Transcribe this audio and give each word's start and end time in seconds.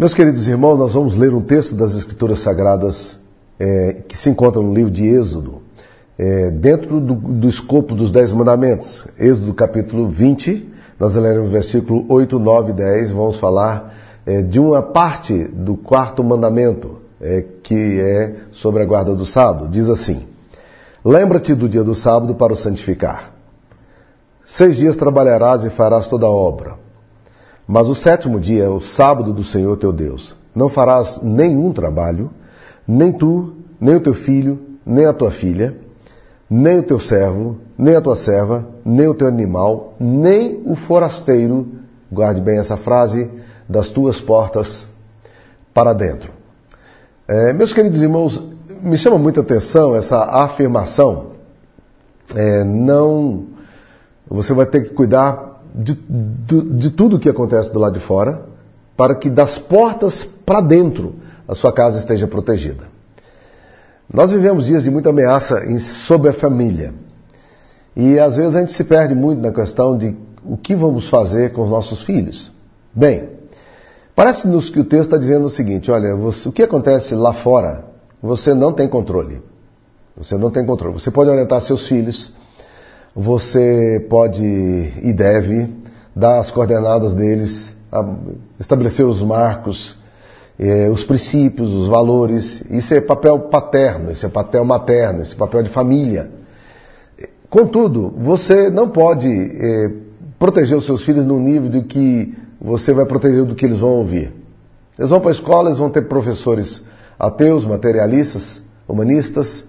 Meus 0.00 0.14
queridos 0.14 0.48
irmãos, 0.48 0.78
nós 0.78 0.94
vamos 0.94 1.14
ler 1.18 1.34
um 1.34 1.42
texto 1.42 1.74
das 1.74 1.94
Escrituras 1.94 2.38
Sagradas 2.38 3.18
é, 3.58 4.00
que 4.08 4.16
se 4.16 4.30
encontra 4.30 4.62
no 4.62 4.72
livro 4.72 4.90
de 4.90 5.06
Êxodo, 5.06 5.60
é, 6.18 6.50
dentro 6.50 6.98
do, 6.98 7.12
do, 7.12 7.46
escopo 7.46 7.94
dos 7.94 8.10
Dez 8.10 8.32
Mandamentos. 8.32 9.06
Êxodo 9.18 9.52
capítulo 9.52 10.08
20, 10.08 10.66
nós 10.98 11.14
leremos 11.16 11.50
versículo 11.50 12.06
8, 12.08 12.38
9 12.38 12.70
e 12.70 12.74
10, 12.76 13.10
vamos 13.10 13.36
falar 13.36 13.94
é, 14.24 14.40
de 14.40 14.58
uma 14.58 14.80
parte 14.80 15.44
do 15.44 15.76
quarto 15.76 16.24
mandamento, 16.24 16.96
é, 17.20 17.44
que 17.62 18.00
é 18.00 18.36
sobre 18.52 18.82
a 18.82 18.86
guarda 18.86 19.14
do 19.14 19.26
sábado. 19.26 19.68
Diz 19.68 19.90
assim: 19.90 20.26
Lembra-te 21.04 21.54
do 21.54 21.68
dia 21.68 21.84
do 21.84 21.94
sábado 21.94 22.34
para 22.34 22.54
o 22.54 22.56
santificar. 22.56 23.34
Seis 24.46 24.78
dias 24.78 24.96
trabalharás 24.96 25.62
e 25.62 25.68
farás 25.68 26.06
toda 26.06 26.24
a 26.24 26.30
obra. 26.30 26.88
Mas 27.70 27.88
o 27.88 27.94
sétimo 27.94 28.40
dia 28.40 28.64
é 28.64 28.68
o 28.68 28.80
sábado 28.80 29.32
do 29.32 29.44
Senhor 29.44 29.76
teu 29.76 29.92
Deus. 29.92 30.34
Não 30.52 30.68
farás 30.68 31.20
nenhum 31.22 31.72
trabalho, 31.72 32.28
nem 32.84 33.12
tu, 33.12 33.54
nem 33.80 33.94
o 33.94 34.00
teu 34.00 34.12
filho, 34.12 34.58
nem 34.84 35.04
a 35.04 35.12
tua 35.12 35.30
filha, 35.30 35.76
nem 36.50 36.80
o 36.80 36.82
teu 36.82 36.98
servo, 36.98 37.58
nem 37.78 37.94
a 37.94 38.00
tua 38.00 38.16
serva, 38.16 38.66
nem 38.84 39.06
o 39.06 39.14
teu 39.14 39.28
animal, 39.28 39.94
nem 40.00 40.60
o 40.66 40.74
forasteiro, 40.74 41.68
guarde 42.10 42.40
bem 42.40 42.58
essa 42.58 42.76
frase, 42.76 43.30
das 43.68 43.88
tuas 43.88 44.20
portas 44.20 44.84
para 45.72 45.92
dentro. 45.92 46.32
É, 47.28 47.52
meus 47.52 47.72
queridos 47.72 48.02
irmãos, 48.02 48.42
me 48.82 48.98
chama 48.98 49.16
muita 49.16 49.42
atenção 49.42 49.94
essa 49.94 50.24
afirmação. 50.24 51.26
É, 52.34 52.64
não, 52.64 53.44
você 54.28 54.52
vai 54.52 54.66
ter 54.66 54.82
que 54.82 54.92
cuidar 54.92 55.49
de, 55.74 55.94
de, 55.94 56.60
de 56.62 56.90
tudo 56.90 57.18
que 57.18 57.28
acontece 57.28 57.72
do 57.72 57.78
lado 57.78 57.94
de 57.94 58.00
fora, 58.00 58.42
para 58.96 59.14
que 59.14 59.30
das 59.30 59.58
portas 59.58 60.24
para 60.24 60.60
dentro 60.60 61.14
a 61.48 61.54
sua 61.54 61.72
casa 61.72 61.98
esteja 61.98 62.26
protegida. 62.26 62.84
Nós 64.12 64.30
vivemos 64.30 64.66
dias 64.66 64.82
de 64.82 64.90
muita 64.90 65.10
ameaça 65.10 65.62
sobre 65.78 66.30
a 66.30 66.32
família. 66.32 66.92
E 67.94 68.18
às 68.18 68.36
vezes 68.36 68.56
a 68.56 68.60
gente 68.60 68.72
se 68.72 68.84
perde 68.84 69.14
muito 69.14 69.40
na 69.40 69.52
questão 69.52 69.96
de 69.96 70.16
o 70.44 70.56
que 70.56 70.74
vamos 70.74 71.08
fazer 71.08 71.52
com 71.52 71.64
os 71.64 71.70
nossos 71.70 72.02
filhos. 72.02 72.52
Bem, 72.92 73.28
parece-nos 74.14 74.68
que 74.68 74.80
o 74.80 74.84
texto 74.84 75.04
está 75.04 75.16
dizendo 75.16 75.46
o 75.46 75.50
seguinte: 75.50 75.90
olha, 75.90 76.14
você, 76.16 76.48
o 76.48 76.52
que 76.52 76.62
acontece 76.62 77.14
lá 77.14 77.32
fora, 77.32 77.84
você 78.22 78.52
não 78.52 78.72
tem 78.72 78.88
controle. 78.88 79.42
Você 80.16 80.36
não 80.36 80.50
tem 80.50 80.66
controle. 80.66 80.94
Você 80.94 81.10
pode 81.10 81.30
orientar 81.30 81.60
seus 81.60 81.86
filhos, 81.86 82.34
você 83.14 84.04
pode 84.08 84.44
e 84.44 85.12
deve 85.12 85.68
dar 86.14 86.38
as 86.38 86.50
coordenadas 86.50 87.14
deles, 87.14 87.74
estabelecer 88.58 89.04
os 89.04 89.22
marcos, 89.22 89.96
eh, 90.58 90.88
os 90.88 91.04
princípios, 91.04 91.72
os 91.72 91.86
valores. 91.86 92.62
Isso 92.70 92.94
é 92.94 93.00
papel 93.00 93.38
paterno, 93.38 94.10
isso 94.12 94.26
é 94.26 94.28
papel 94.28 94.64
materno, 94.64 95.22
isso 95.22 95.34
é 95.34 95.38
papel 95.38 95.62
de 95.62 95.70
família. 95.70 96.30
Contudo, 97.48 98.14
você 98.16 98.70
não 98.70 98.88
pode 98.88 99.28
eh, 99.28 99.90
proteger 100.38 100.76
os 100.76 100.84
seus 100.84 101.02
filhos 101.02 101.24
no 101.24 101.40
nível 101.40 101.68
de 101.68 101.82
que 101.82 102.34
você 102.60 102.92
vai 102.92 103.06
proteger 103.06 103.44
do 103.44 103.54
que 103.54 103.64
eles 103.64 103.78
vão 103.78 103.90
ouvir. 103.90 104.32
Eles 104.98 105.10
vão 105.10 105.20
para 105.20 105.30
a 105.30 105.32
escola, 105.32 105.68
eles 105.68 105.78
vão 105.78 105.90
ter 105.90 106.02
professores 106.02 106.82
ateus, 107.18 107.64
materialistas, 107.64 108.62
humanistas, 108.86 109.64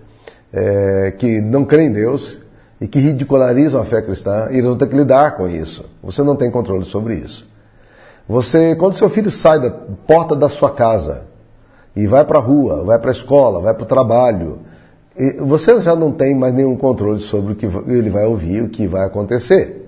eh, 0.54 1.14
que 1.18 1.40
não 1.40 1.64
creem 1.64 1.88
em 1.88 1.94
Deus, 1.94 2.41
e 2.82 2.88
que 2.88 3.00
ridicularizam 3.00 3.80
a 3.80 3.86
fé 3.86 4.02
cristã, 4.02 4.48
e 4.50 4.56
eles 4.56 4.66
vão 4.66 4.76
ter 4.76 4.88
que 4.88 4.98
lidar 4.98 5.38
com 5.38 5.48
isso. 5.48 5.88
Você 6.02 6.24
não 6.24 6.36
tem 6.36 6.50
controle 6.50 6.84
sobre 6.84 7.14
isso. 7.14 7.48
Você, 8.28 8.76
quando 8.76 8.96
seu 8.96 9.08
filho 9.08 9.30
sai 9.30 9.62
da 9.62 9.70
porta 9.70 10.36
da 10.36 10.50
sua 10.50 10.72
casa 10.72 11.26
e 11.96 12.08
vai 12.08 12.26
para 12.26 12.40
a 12.40 12.42
rua, 12.42 12.84
vai 12.84 12.98
para 12.98 13.12
a 13.12 13.14
escola, 13.14 13.62
vai 13.62 13.76
para 13.76 13.84
o 13.84 13.86
trabalho, 13.86 14.60
você 15.42 15.80
já 15.82 15.96
não 15.96 16.12
tem 16.12 16.34
mais 16.34 16.56
nenhum 16.56 16.76
controle 16.76 17.20
sobre 17.20 17.54
o 17.54 17.56
que 17.56 17.66
ele 17.66 18.10
vai 18.10 18.26
ouvir, 18.26 18.64
o 18.64 18.70
que 18.70 18.88
vai 18.88 19.06
acontecer. 19.06 19.88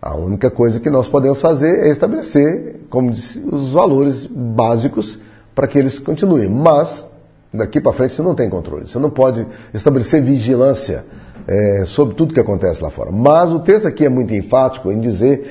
A 0.00 0.14
única 0.14 0.48
coisa 0.48 0.78
que 0.78 0.88
nós 0.88 1.08
podemos 1.08 1.40
fazer 1.40 1.86
é 1.86 1.90
estabelecer, 1.90 2.82
como 2.88 3.10
disse, 3.10 3.44
os 3.50 3.72
valores 3.72 4.26
básicos 4.26 5.18
para 5.56 5.66
que 5.66 5.76
eles 5.76 5.98
continuem. 5.98 6.48
Mas, 6.48 7.04
daqui 7.52 7.80
para 7.80 7.92
frente, 7.92 8.12
você 8.12 8.22
não 8.22 8.34
tem 8.36 8.48
controle. 8.48 8.86
Você 8.86 8.98
não 9.00 9.10
pode 9.10 9.44
estabelecer 9.74 10.22
vigilância 10.22 11.04
é, 11.48 11.84
sobre 11.86 12.14
tudo 12.14 12.34
que 12.34 12.40
acontece 12.40 12.82
lá 12.82 12.90
fora. 12.90 13.10
Mas 13.10 13.50
o 13.50 13.60
texto 13.60 13.88
aqui 13.88 14.04
é 14.04 14.08
muito 14.08 14.34
enfático 14.34 14.92
em 14.92 15.00
dizer 15.00 15.50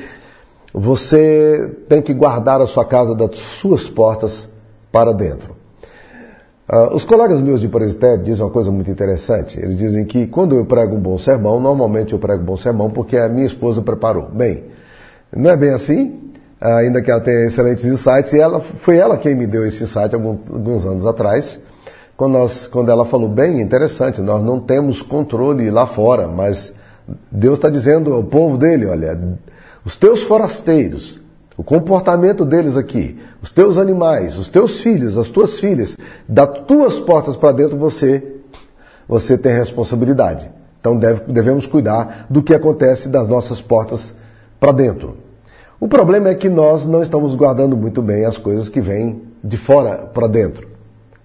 você 0.74 1.72
tem 1.90 2.02
que 2.02 2.14
guardar 2.14 2.62
a 2.62 2.68
sua 2.68 2.86
casa 2.86 3.16
das 3.16 3.36
suas 3.36 3.90
portas 3.90 4.48
para 4.92 5.12
dentro. 5.12 5.56
Uh, 6.70 6.94
os 6.94 7.06
colegas 7.06 7.42
meus 7.42 7.62
de 7.62 7.68
presbitério 7.68 8.24
dizem 8.24 8.44
uma 8.44 8.52
coisa 8.52 8.70
muito 8.70 8.92
interessante. 8.92 9.58
Eles 9.58 9.78
dizem 9.78 10.06
que 10.06 10.28
quando 10.28 10.56
eu 10.56 10.66
prego 10.66 10.96
um 10.96 11.00
bom 11.00 11.18
sermão, 11.18 11.60
normalmente 11.60 12.14
eu 12.14 12.20
prego 12.20 12.44
um 12.44 12.46
bom 12.46 12.58
sermão 12.58 12.92
porque 12.92 13.18
a 13.18 13.28
minha 13.30 13.46
esposa 13.46 13.82
preparou. 13.82 14.30
Bem, 14.30 14.66
não 15.36 15.50
é 15.50 15.58
bem 15.58 15.72
assim, 15.72 16.32
ainda 16.60 17.02
que 17.02 17.10
ela 17.10 17.22
tenha 17.22 17.46
excelentes 17.46 17.86
insights, 17.86 18.34
e 18.34 18.40
ela, 18.40 18.60
foi 18.60 18.98
ela 18.98 19.18
quem 19.18 19.34
me 19.34 19.48
deu 19.48 19.66
esse 19.66 19.84
insight 19.84 20.14
alguns 20.14 20.86
anos 20.86 21.06
atrás, 21.06 21.64
quando, 22.18 22.34
nós, 22.34 22.66
quando 22.66 22.90
ela 22.90 23.06
falou, 23.06 23.30
bem, 23.30 23.62
interessante, 23.62 24.22
nós 24.22 24.44
não 24.44 24.60
temos 24.60 25.04
controle 25.04 25.70
lá 25.70 25.86
fora, 25.86 26.28
mas 26.28 26.74
Deus 27.32 27.60
está 27.60 27.70
dizendo 27.70 28.12
ao 28.12 28.24
povo 28.24 28.58
dele, 28.58 28.88
olha, 28.88 29.38
os 29.86 29.96
teus 29.96 30.24
forasteiros, 30.24 31.22
o 31.56 31.64
comportamento 31.64 32.44
deles 32.44 32.76
aqui, 32.76 33.20
os 33.40 33.52
teus 33.52 33.78
animais, 33.78 34.36
os 34.36 34.50
teus 34.50 34.80
filhos, 34.80 35.16
as 35.16 35.30
tuas 35.30 35.60
filhas, 35.60 35.96
das 36.28 36.50
tuas 36.66 37.00
portas 37.00 37.36
para 37.36 37.52
dentro 37.52 37.78
você, 37.78 38.24
você 39.08 39.38
tem 39.38 39.54
responsabilidade. 39.54 40.50
Então 40.80 40.98
deve, 40.98 41.32
devemos 41.32 41.68
cuidar 41.68 42.26
do 42.30 42.42
que 42.42 42.54
acontece 42.54 43.10
das 43.10 43.28
nossas 43.28 43.62
portas 43.62 44.16
para 44.60 44.72
dentro. 44.72 45.18
O 45.80 45.88
problema 45.88 46.30
é 46.30 46.36
que 46.36 46.50
nós 46.50 46.88
não 46.88 47.04
estamos 47.04 47.36
guardando 47.36 47.78
muito 47.78 48.02
bem 48.02 48.26
as 48.26 48.38
coisas 48.38 48.70
que 48.70 48.82
vêm 48.82 49.22
de 49.44 49.56
fora 49.56 49.98
para 49.98 50.28
dentro. 50.28 50.77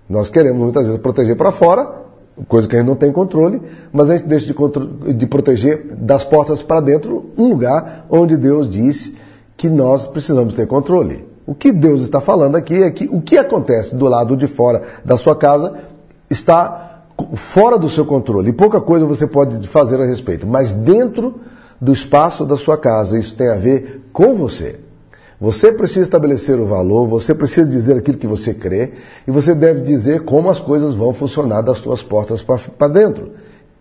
Nós 0.09 0.29
queremos 0.29 0.61
muitas 0.61 0.87
vezes 0.87 1.01
proteger 1.01 1.37
para 1.37 1.51
fora, 1.51 2.03
coisa 2.49 2.67
que 2.67 2.77
a 2.77 2.79
gente 2.79 2.89
não 2.89 2.97
tem 2.97 3.13
controle, 3.13 3.61
mas 3.93 4.11
a 4.11 4.17
gente 4.17 4.27
deixa 4.27 4.47
de, 4.47 5.13
de 5.15 5.27
proteger 5.27 5.95
das 5.97 6.25
portas 6.25 6.63
para 6.63 6.81
dentro 6.81 7.31
um 7.37 7.49
lugar 7.49 8.07
onde 8.11 8.37
Deus 8.37 8.69
diz 8.69 9.13
que 9.57 9.69
nós 9.69 10.07
precisamos 10.07 10.55
ter 10.55 10.67
controle. 10.67 11.27
O 11.47 11.55
que 11.55 11.73
Deus 11.73 12.03
está 12.03 12.21
falando 12.21 12.57
aqui 12.57 12.83
é 12.83 12.91
que 12.91 13.09
o 13.11 13.21
que 13.21 13.37
acontece 13.37 13.95
do 13.95 14.07
lado 14.07 14.37
de 14.37 14.47
fora 14.47 14.83
da 15.05 15.17
sua 15.17 15.37
casa 15.37 15.75
está 16.31 17.05
fora 17.35 17.79
do 17.79 17.89
seu 17.89 18.07
controle 18.07 18.51
e 18.51 18.53
pouca 18.53 18.81
coisa 18.81 19.05
você 19.05 19.27
pode 19.27 19.67
fazer 19.69 20.01
a 20.01 20.07
respeito, 20.07 20.47
mas 20.47 20.73
dentro 20.73 21.41
do 21.81 21.93
espaço 21.93 22.47
da 22.47 22.57
sua 22.57 22.79
casa, 22.79 23.19
isso 23.19 23.35
tem 23.35 23.49
a 23.49 23.57
ver 23.57 24.09
com 24.13 24.35
você. 24.35 24.79
Você 25.43 25.73
precisa 25.73 26.03
estabelecer 26.03 26.61
o 26.61 26.67
valor, 26.67 27.05
você 27.05 27.35
precisa 27.35 27.69
dizer 27.69 27.97
aquilo 27.97 28.17
que 28.17 28.29
você 28.29 28.55
crê 28.55 28.93
e 29.27 29.31
você 29.33 29.53
deve 29.53 29.81
dizer 29.81 30.21
como 30.21 30.49
as 30.49 30.61
coisas 30.61 30.95
vão 30.95 31.13
funcionar 31.13 31.63
das 31.63 31.79
suas 31.79 32.01
portas 32.01 32.41
para 32.41 32.87
dentro. 32.87 33.33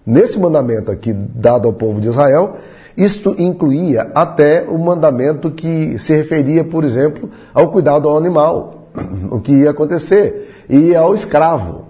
Nesse 0.03 0.39
mandamento 0.39 0.89
aqui 0.89 1.13
dado 1.13 1.67
ao 1.67 1.73
povo 1.73 2.01
de 2.01 2.07
Israel, 2.07 2.55
isto 2.97 3.35
incluía 3.37 4.09
até 4.15 4.65
o 4.67 4.75
mandamento 4.79 5.51
que 5.51 5.99
se 5.99 6.15
referia, 6.15 6.63
por 6.63 6.83
exemplo, 6.83 7.29
ao 7.53 7.71
cuidado 7.71 8.09
ao 8.09 8.17
animal, 8.17 8.87
o 9.29 9.39
que 9.39 9.51
ia 9.51 9.69
acontecer, 9.69 10.65
e 10.67 10.95
ao 10.95 11.13
escravo. 11.13 11.85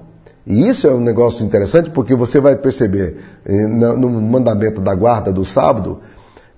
E 0.46 0.68
isso 0.68 0.86
é 0.86 0.94
um 0.94 1.00
negócio 1.00 1.46
interessante 1.46 1.90
porque 1.92 2.14
você 2.14 2.42
vai 2.42 2.58
perceber 2.58 3.20
eh, 3.46 3.68
no 3.68 4.10
mandamento 4.10 4.82
da 4.82 4.94
guarda 4.94 5.32
do 5.32 5.46
sábado, 5.46 6.00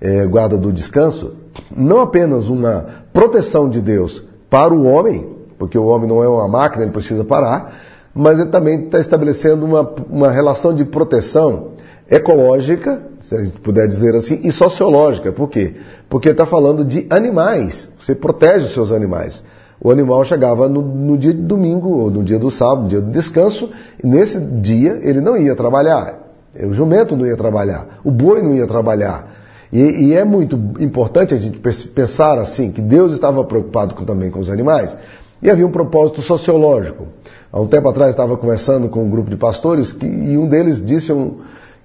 eh, 0.01 0.25
guarda 0.25 0.57
do 0.57 0.73
descanso, 0.73 1.42
não 1.75 2.01
apenas 2.01 2.47
uma 2.47 2.85
proteção 3.11 3.69
de 3.69 3.81
Deus 3.81 4.23
para 4.49 4.73
o 4.73 4.85
homem, 4.85 5.27
porque 5.57 5.77
o 5.77 5.85
homem 5.85 6.07
não 6.07 6.23
é 6.23 6.27
uma 6.27 6.47
máquina, 6.47 6.83
ele 6.83 6.91
precisa 6.91 7.23
parar, 7.23 7.73
mas 8.13 8.39
ele 8.39 8.49
também 8.49 8.85
está 8.85 8.99
estabelecendo 8.99 9.65
uma, 9.65 9.89
uma 10.09 10.31
relação 10.31 10.73
de 10.73 10.85
proteção 10.85 11.69
ecológica, 12.09 13.01
se 13.19 13.35
a 13.35 13.43
gente 13.43 13.59
puder 13.59 13.87
dizer 13.87 14.15
assim, 14.15 14.39
e 14.43 14.51
sociológica. 14.51 15.31
Por 15.31 15.49
quê? 15.49 15.75
Porque 16.09 16.29
está 16.29 16.45
falando 16.45 16.83
de 16.85 17.07
animais. 17.09 17.89
Você 17.97 18.13
protege 18.13 18.65
os 18.65 18.73
seus 18.73 18.91
animais. 18.91 19.43
O 19.81 19.91
animal 19.91 20.23
chegava 20.23 20.69
no, 20.69 20.81
no, 20.81 21.17
dia 21.17 21.33
de 21.33 21.41
domingo, 21.41 21.89
ou 21.89 22.11
no 22.11 22.23
dia 22.23 22.39
do 22.39 22.51
sábado, 22.51 22.83
no 22.83 22.87
dia 22.87 23.01
do 23.01 23.11
descanso, 23.11 23.69
e 24.01 24.07
nesse 24.07 24.39
dia 24.39 24.99
ele 25.01 25.19
não 25.19 25.35
ia 25.35 25.55
trabalhar. 25.55 26.19
O 26.55 26.73
jumento 26.73 27.17
não 27.17 27.25
ia 27.25 27.35
trabalhar, 27.35 27.99
o 28.03 28.11
boi 28.11 28.41
não 28.41 28.53
ia 28.53 28.67
trabalhar. 28.67 29.27
E, 29.73 30.05
e, 30.05 30.15
é 30.15 30.23
muito 30.23 30.55
importante 30.79 31.33
a 31.33 31.37
gente 31.37 31.59
pensar 31.59 32.37
assim, 32.37 32.71
que 32.71 32.79
Deus 32.79 33.11
estava 33.11 33.43
preocupado 33.43 33.95
com, 33.95 34.05
também 34.05 34.29
com 34.29 34.39
os 34.39 34.51
animais, 34.51 34.95
e 35.41 35.49
havia 35.49 35.65
um 35.65 35.71
propósito 35.71 36.21
sociológico. 36.21 37.07
Há 37.51 37.59
um 37.59 37.65
tempo 37.65 37.89
atrás 37.89 38.11
estava 38.11 38.37
conversando 38.37 38.87
com 38.87 39.03
um 39.03 39.09
grupo 39.09 39.31
de 39.31 39.35
pastores 39.35 39.91
que, 39.91 40.05
e 40.05 40.37
um 40.37 40.47
deles 40.47 40.85
disse 40.85 41.11
um, 41.11 41.39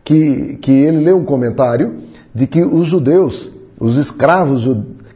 que, 0.05 0.58
que 0.61 0.70
ele 0.70 0.99
leu 0.99 1.17
um 1.17 1.25
comentário 1.25 1.96
de 2.35 2.46
que 2.46 2.62
os 2.62 2.87
judeus, 2.87 3.50
os 3.81 3.96
escravos 3.96 4.69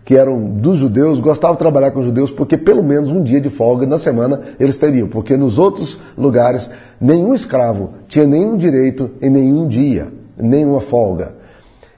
que 0.03 0.17
eram 0.17 0.43
dos 0.43 0.79
judeus 0.79 1.21
gostavam 1.21 1.55
de 1.55 1.59
trabalhar 1.59 1.91
com 1.91 2.01
os 2.01 2.07
judeus 2.07 2.31
porque 2.31 2.57
pelo 2.57 2.83
menos 2.83 3.11
um 3.11 3.23
dia 3.23 3.41
de 3.41 3.51
folga 3.51 3.87
na 3.87 3.99
semana 3.99 4.41
eles 4.59 4.79
teriam, 4.79 5.09
porque 5.09 5.37
nos 5.37 5.59
outros 5.59 6.01
lugares 6.17 6.71
nenhum 6.99 7.35
escravo 7.35 7.91
tinha 8.09 8.27
nenhum 8.27 8.57
direito 8.57 9.11
em 9.21 9.29
nenhum 9.29 9.69
dia, 9.69 10.09
nenhuma 10.39 10.81
folga. 10.81 11.42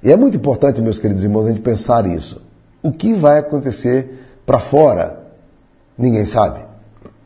E 0.04 0.12
é 0.12 0.16
muito 0.16 0.36
importante, 0.36 0.82
meus 0.82 0.98
queridos 0.98 1.24
irmãos, 1.24 1.46
a 1.46 1.48
gente 1.48 1.62
pensar 1.62 2.06
isso. 2.06 2.42
O 2.82 2.92
que 2.92 3.14
vai 3.14 3.38
acontecer 3.38 4.20
para 4.44 4.58
fora? 4.58 5.24
Ninguém 5.96 6.26
sabe. 6.26 6.60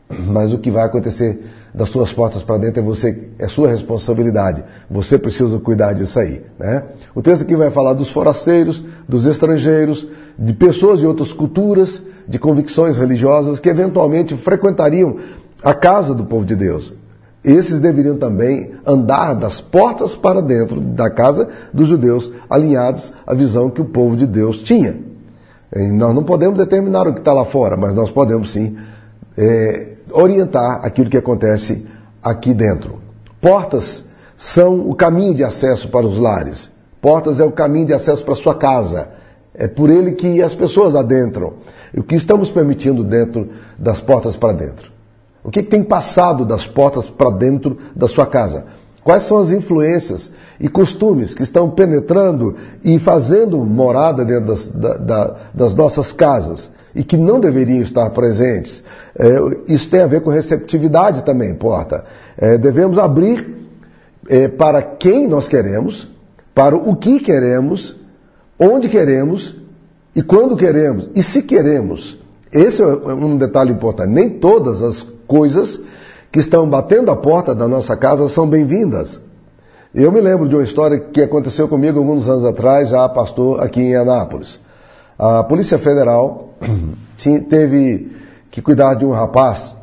Mas 0.09 0.53
o 0.53 0.57
que 0.57 0.71
vai 0.71 0.85
acontecer 0.85 1.45
das 1.73 1.89
suas 1.89 2.13
portas 2.13 2.41
para 2.41 2.57
dentro 2.57 2.79
é 2.79 2.83
você, 2.83 3.31
é 3.37 3.49
sua 3.49 3.67
responsabilidade. 3.67 4.63
Você 4.89 5.17
precisa 5.17 5.59
cuidar 5.59 5.91
disso 5.91 6.19
aí, 6.19 6.41
né? 6.57 6.83
O 7.13 7.21
texto 7.21 7.41
aqui 7.41 7.55
vai 7.55 7.69
falar 7.69 7.93
dos 7.93 8.09
forasteiros, 8.09 8.83
dos 9.07 9.25
estrangeiros, 9.25 10.07
de 10.37 10.53
pessoas 10.53 10.99
de 10.99 11.05
outras 11.05 11.33
culturas, 11.33 12.01
de 12.25 12.39
convicções 12.39 12.97
religiosas 12.97 13.59
que 13.59 13.67
eventualmente 13.67 14.35
frequentariam 14.37 15.17
a 15.61 15.73
casa 15.73 16.15
do 16.15 16.23
povo 16.23 16.45
de 16.45 16.55
Deus. 16.55 16.93
Esses 17.43 17.79
deveriam 17.79 18.17
também 18.17 18.71
andar 18.85 19.33
das 19.33 19.61
portas 19.61 20.13
para 20.13 20.41
dentro 20.41 20.81
da 20.81 21.09
casa 21.09 21.47
dos 21.73 21.87
judeus, 21.87 22.31
alinhados 22.49 23.13
à 23.25 23.33
visão 23.33 23.69
que 23.69 23.81
o 23.81 23.85
povo 23.85 24.15
de 24.15 24.27
Deus 24.27 24.59
tinha. 24.59 24.97
E 25.73 25.87
nós 25.91 26.13
não 26.13 26.23
podemos 26.23 26.57
determinar 26.57 27.07
o 27.07 27.13
que 27.13 27.19
está 27.19 27.31
lá 27.31 27.45
fora, 27.45 27.77
mas 27.77 27.93
nós 27.93 28.11
podemos 28.11 28.51
sim 28.51 28.77
é, 29.37 29.93
orientar 30.11 30.81
aquilo 30.83 31.09
que 31.09 31.17
acontece 31.17 31.85
aqui 32.21 32.53
dentro. 32.53 32.99
Portas 33.39 34.03
são 34.37 34.89
o 34.89 34.93
caminho 34.93 35.33
de 35.33 35.43
acesso 35.43 35.87
para 35.89 36.05
os 36.05 36.17
lares. 36.17 36.69
Portas 37.01 37.39
é 37.39 37.45
o 37.45 37.51
caminho 37.51 37.87
de 37.87 37.93
acesso 37.93 38.23
para 38.23 38.33
a 38.33 38.37
sua 38.37 38.55
casa. 38.55 39.09
É 39.53 39.67
por 39.67 39.89
ele 39.89 40.11
que 40.11 40.41
as 40.41 40.53
pessoas 40.53 40.95
adentram. 40.95 41.53
E 41.93 41.99
o 41.99 42.03
que 42.03 42.15
estamos 42.15 42.49
permitindo 42.49 43.03
dentro 43.03 43.49
das 43.77 44.01
portas 44.01 44.35
para 44.35 44.53
dentro? 44.53 44.98
O 45.43 45.49
que 45.49 45.63
tem 45.63 45.83
passado 45.83 46.45
das 46.45 46.67
portas 46.67 47.07
para 47.07 47.29
dentro 47.29 47.77
da 47.95 48.07
sua 48.07 48.25
casa? 48.25 48.65
Quais 49.03 49.23
são 49.23 49.37
as 49.37 49.51
influências 49.51 50.31
e 50.59 50.67
costumes 50.67 51.33
que 51.33 51.43
estão 51.43 51.69
penetrando 51.69 52.55
e 52.83 52.99
fazendo 52.99 53.57
morada 53.65 54.25
dentro 54.25 54.47
das, 54.47 54.67
da, 54.67 54.97
da, 54.97 55.35
das 55.53 55.73
nossas 55.73 56.11
casas? 56.11 56.71
e 56.93 57.03
que 57.03 57.17
não 57.17 57.39
deveriam 57.39 57.81
estar 57.81 58.09
presentes. 58.09 58.83
É, 59.17 59.73
isso 59.73 59.89
tem 59.89 60.01
a 60.01 60.07
ver 60.07 60.21
com 60.21 60.29
receptividade 60.29 61.23
também, 61.23 61.53
porta. 61.53 62.03
É, 62.37 62.57
devemos 62.57 62.97
abrir 62.97 63.67
é, 64.27 64.47
para 64.47 64.81
quem 64.81 65.27
nós 65.27 65.47
queremos, 65.47 66.07
para 66.53 66.75
o 66.75 66.95
que 66.95 67.19
queremos, 67.19 67.99
onde 68.59 68.89
queremos 68.89 69.55
e 70.15 70.21
quando 70.21 70.57
queremos 70.57 71.09
e 71.15 71.23
se 71.23 71.43
queremos. 71.43 72.17
Esse 72.51 72.81
é 72.81 72.85
um 72.85 73.37
detalhe 73.37 73.71
importante. 73.71 74.09
Nem 74.09 74.29
todas 74.29 74.81
as 74.81 75.05
coisas 75.27 75.79
que 76.31 76.39
estão 76.39 76.67
batendo 76.67 77.11
a 77.11 77.15
porta 77.15 77.53
da 77.53 77.67
nossa 77.67 77.95
casa 77.95 78.27
são 78.27 78.47
bem-vindas. 78.47 79.19
Eu 79.93 80.11
me 80.11 80.21
lembro 80.21 80.47
de 80.47 80.55
uma 80.55 80.63
história 80.63 80.99
que 80.99 81.21
aconteceu 81.21 81.67
comigo 81.67 81.97
alguns 81.99 82.27
anos 82.29 82.45
atrás, 82.45 82.89
já 82.89 83.07
pastor 83.09 83.61
aqui 83.61 83.81
em 83.81 83.95
Anápolis. 83.95 84.59
A 85.17 85.43
Polícia 85.43 85.77
Federal 85.77 86.53
teve 87.49 88.11
que 88.51 88.61
cuidar 88.61 88.95
de 88.95 89.05
um 89.05 89.11
rapaz 89.11 89.75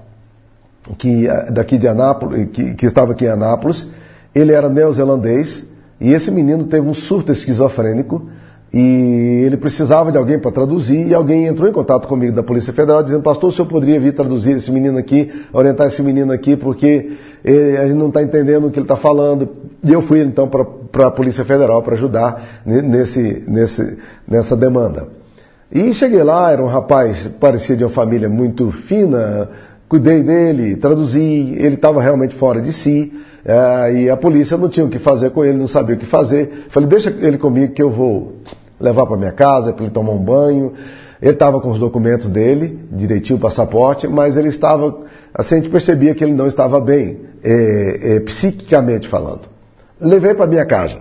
que 0.98 1.28
eh, 1.28 1.50
daqui 1.50 1.78
de 1.78 1.88
Anápolis, 1.88 2.48
que, 2.52 2.74
que 2.74 2.86
estava 2.86 3.12
aqui 3.12 3.24
em 3.24 3.30
Anápolis. 3.30 3.86
Ele 4.34 4.52
era 4.52 4.68
neozelandês 4.68 5.64
e 6.00 6.12
esse 6.12 6.30
menino 6.30 6.64
teve 6.64 6.86
um 6.86 6.94
surto 6.94 7.32
esquizofrênico 7.32 8.28
e 8.72 9.44
ele 9.46 9.56
precisava 9.56 10.10
de 10.10 10.18
alguém 10.18 10.38
para 10.38 10.50
traduzir 10.50 11.06
e 11.06 11.14
alguém 11.14 11.46
entrou 11.46 11.68
em 11.68 11.72
contato 11.72 12.08
comigo 12.08 12.34
da 12.34 12.42
Polícia 12.42 12.72
Federal 12.72 13.02
dizendo, 13.02 13.22
pastor, 13.22 13.50
o 13.50 13.52
senhor 13.52 13.66
poderia 13.66 13.98
vir 13.98 14.12
traduzir 14.12 14.56
esse 14.56 14.70
menino 14.70 14.98
aqui, 14.98 15.30
orientar 15.52 15.86
esse 15.86 16.02
menino 16.02 16.32
aqui, 16.32 16.56
porque 16.56 17.12
ele, 17.44 17.76
a 17.78 17.86
gente 17.86 17.96
não 17.96 18.08
está 18.08 18.22
entendendo 18.22 18.66
o 18.66 18.70
que 18.70 18.78
ele 18.78 18.84
está 18.84 18.96
falando. 18.96 19.48
E 19.82 19.92
eu 19.92 20.02
fui 20.02 20.20
então 20.20 20.48
para 20.48 21.06
a 21.06 21.10
Polícia 21.10 21.44
Federal 21.44 21.82
para 21.82 21.94
ajudar 21.94 22.62
nesse, 22.66 23.44
nesse, 23.46 23.98
nessa 24.26 24.56
demanda. 24.56 25.08
E 25.72 25.94
cheguei 25.94 26.22
lá, 26.22 26.50
era 26.50 26.62
um 26.62 26.66
rapaz, 26.66 27.28
parecia 27.40 27.76
de 27.76 27.84
uma 27.84 27.90
família 27.90 28.28
muito 28.28 28.70
fina, 28.70 29.48
cuidei 29.88 30.22
dele, 30.22 30.76
traduzi, 30.76 31.54
ele 31.56 31.74
estava 31.76 32.02
realmente 32.02 32.34
fora 32.34 32.60
de 32.60 32.72
si, 32.72 33.12
é, 33.46 33.92
e 33.94 34.10
a 34.10 34.16
polícia 34.16 34.56
não 34.56 34.68
tinha 34.68 34.84
o 34.84 34.88
que 34.88 34.98
fazer 34.98 35.30
com 35.30 35.44
ele, 35.44 35.56
não 35.56 35.68
sabia 35.68 35.94
o 35.94 35.98
que 35.98 36.04
fazer. 36.04 36.66
Falei, 36.68 36.88
deixa 36.88 37.10
ele 37.10 37.38
comigo 37.38 37.72
que 37.72 37.82
eu 37.82 37.88
vou 37.88 38.38
levar 38.80 39.06
para 39.06 39.16
minha 39.16 39.30
casa 39.30 39.72
para 39.72 39.84
ele 39.84 39.92
tomar 39.92 40.10
um 40.10 40.18
banho. 40.18 40.72
Ele 41.22 41.32
estava 41.32 41.60
com 41.60 41.70
os 41.70 41.78
documentos 41.78 42.28
dele, 42.28 42.80
direitinho 42.90 43.38
o 43.38 43.40
passaporte, 43.40 44.08
mas 44.08 44.36
ele 44.36 44.48
estava, 44.48 44.98
assim, 45.32 45.54
a 45.54 45.58
gente 45.58 45.70
percebia 45.70 46.12
que 46.12 46.24
ele 46.24 46.34
não 46.34 46.48
estava 46.48 46.80
bem, 46.80 47.20
é, 47.42 48.16
é, 48.16 48.20
psiquicamente 48.20 49.06
falando. 49.06 49.42
Levei 50.00 50.34
para 50.34 50.46
minha 50.48 50.66
casa. 50.66 50.98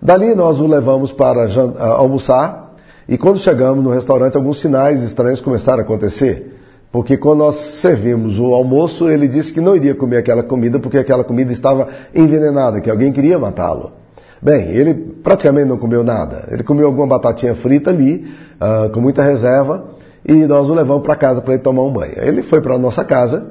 Dali 0.00 0.34
nós 0.34 0.60
o 0.60 0.66
levamos 0.66 1.10
para 1.10 1.48
almoçar, 1.96 2.76
e 3.08 3.16
quando 3.16 3.38
chegamos 3.38 3.82
no 3.82 3.90
restaurante, 3.90 4.36
alguns 4.36 4.60
sinais 4.60 5.02
estranhos 5.02 5.40
começaram 5.40 5.80
a 5.80 5.82
acontecer. 5.82 6.57
Porque 6.90 7.16
quando 7.16 7.40
nós 7.40 7.56
servimos 7.56 8.38
o 8.38 8.54
almoço, 8.54 9.10
ele 9.10 9.28
disse 9.28 9.52
que 9.52 9.60
não 9.60 9.76
iria 9.76 9.94
comer 9.94 10.18
aquela 10.18 10.42
comida 10.42 10.78
porque 10.78 10.96
aquela 10.96 11.22
comida 11.22 11.52
estava 11.52 11.88
envenenada, 12.14 12.80
que 12.80 12.90
alguém 12.90 13.12
queria 13.12 13.38
matá-lo. 13.38 13.92
Bem, 14.40 14.68
ele 14.68 14.94
praticamente 14.94 15.68
não 15.68 15.76
comeu 15.76 16.02
nada. 16.02 16.48
Ele 16.50 16.62
comeu 16.62 16.86
alguma 16.86 17.06
batatinha 17.06 17.54
frita 17.54 17.90
ali, 17.90 18.26
uh, 18.60 18.90
com 18.90 19.00
muita 19.00 19.22
reserva, 19.22 19.88
e 20.24 20.46
nós 20.46 20.70
o 20.70 20.74
levamos 20.74 21.02
para 21.02 21.16
casa 21.16 21.40
para 21.42 21.54
ele 21.54 21.62
tomar 21.62 21.82
um 21.82 21.92
banho. 21.92 22.14
Ele 22.16 22.42
foi 22.42 22.60
para 22.60 22.74
a 22.74 22.78
nossa 22.78 23.04
casa, 23.04 23.48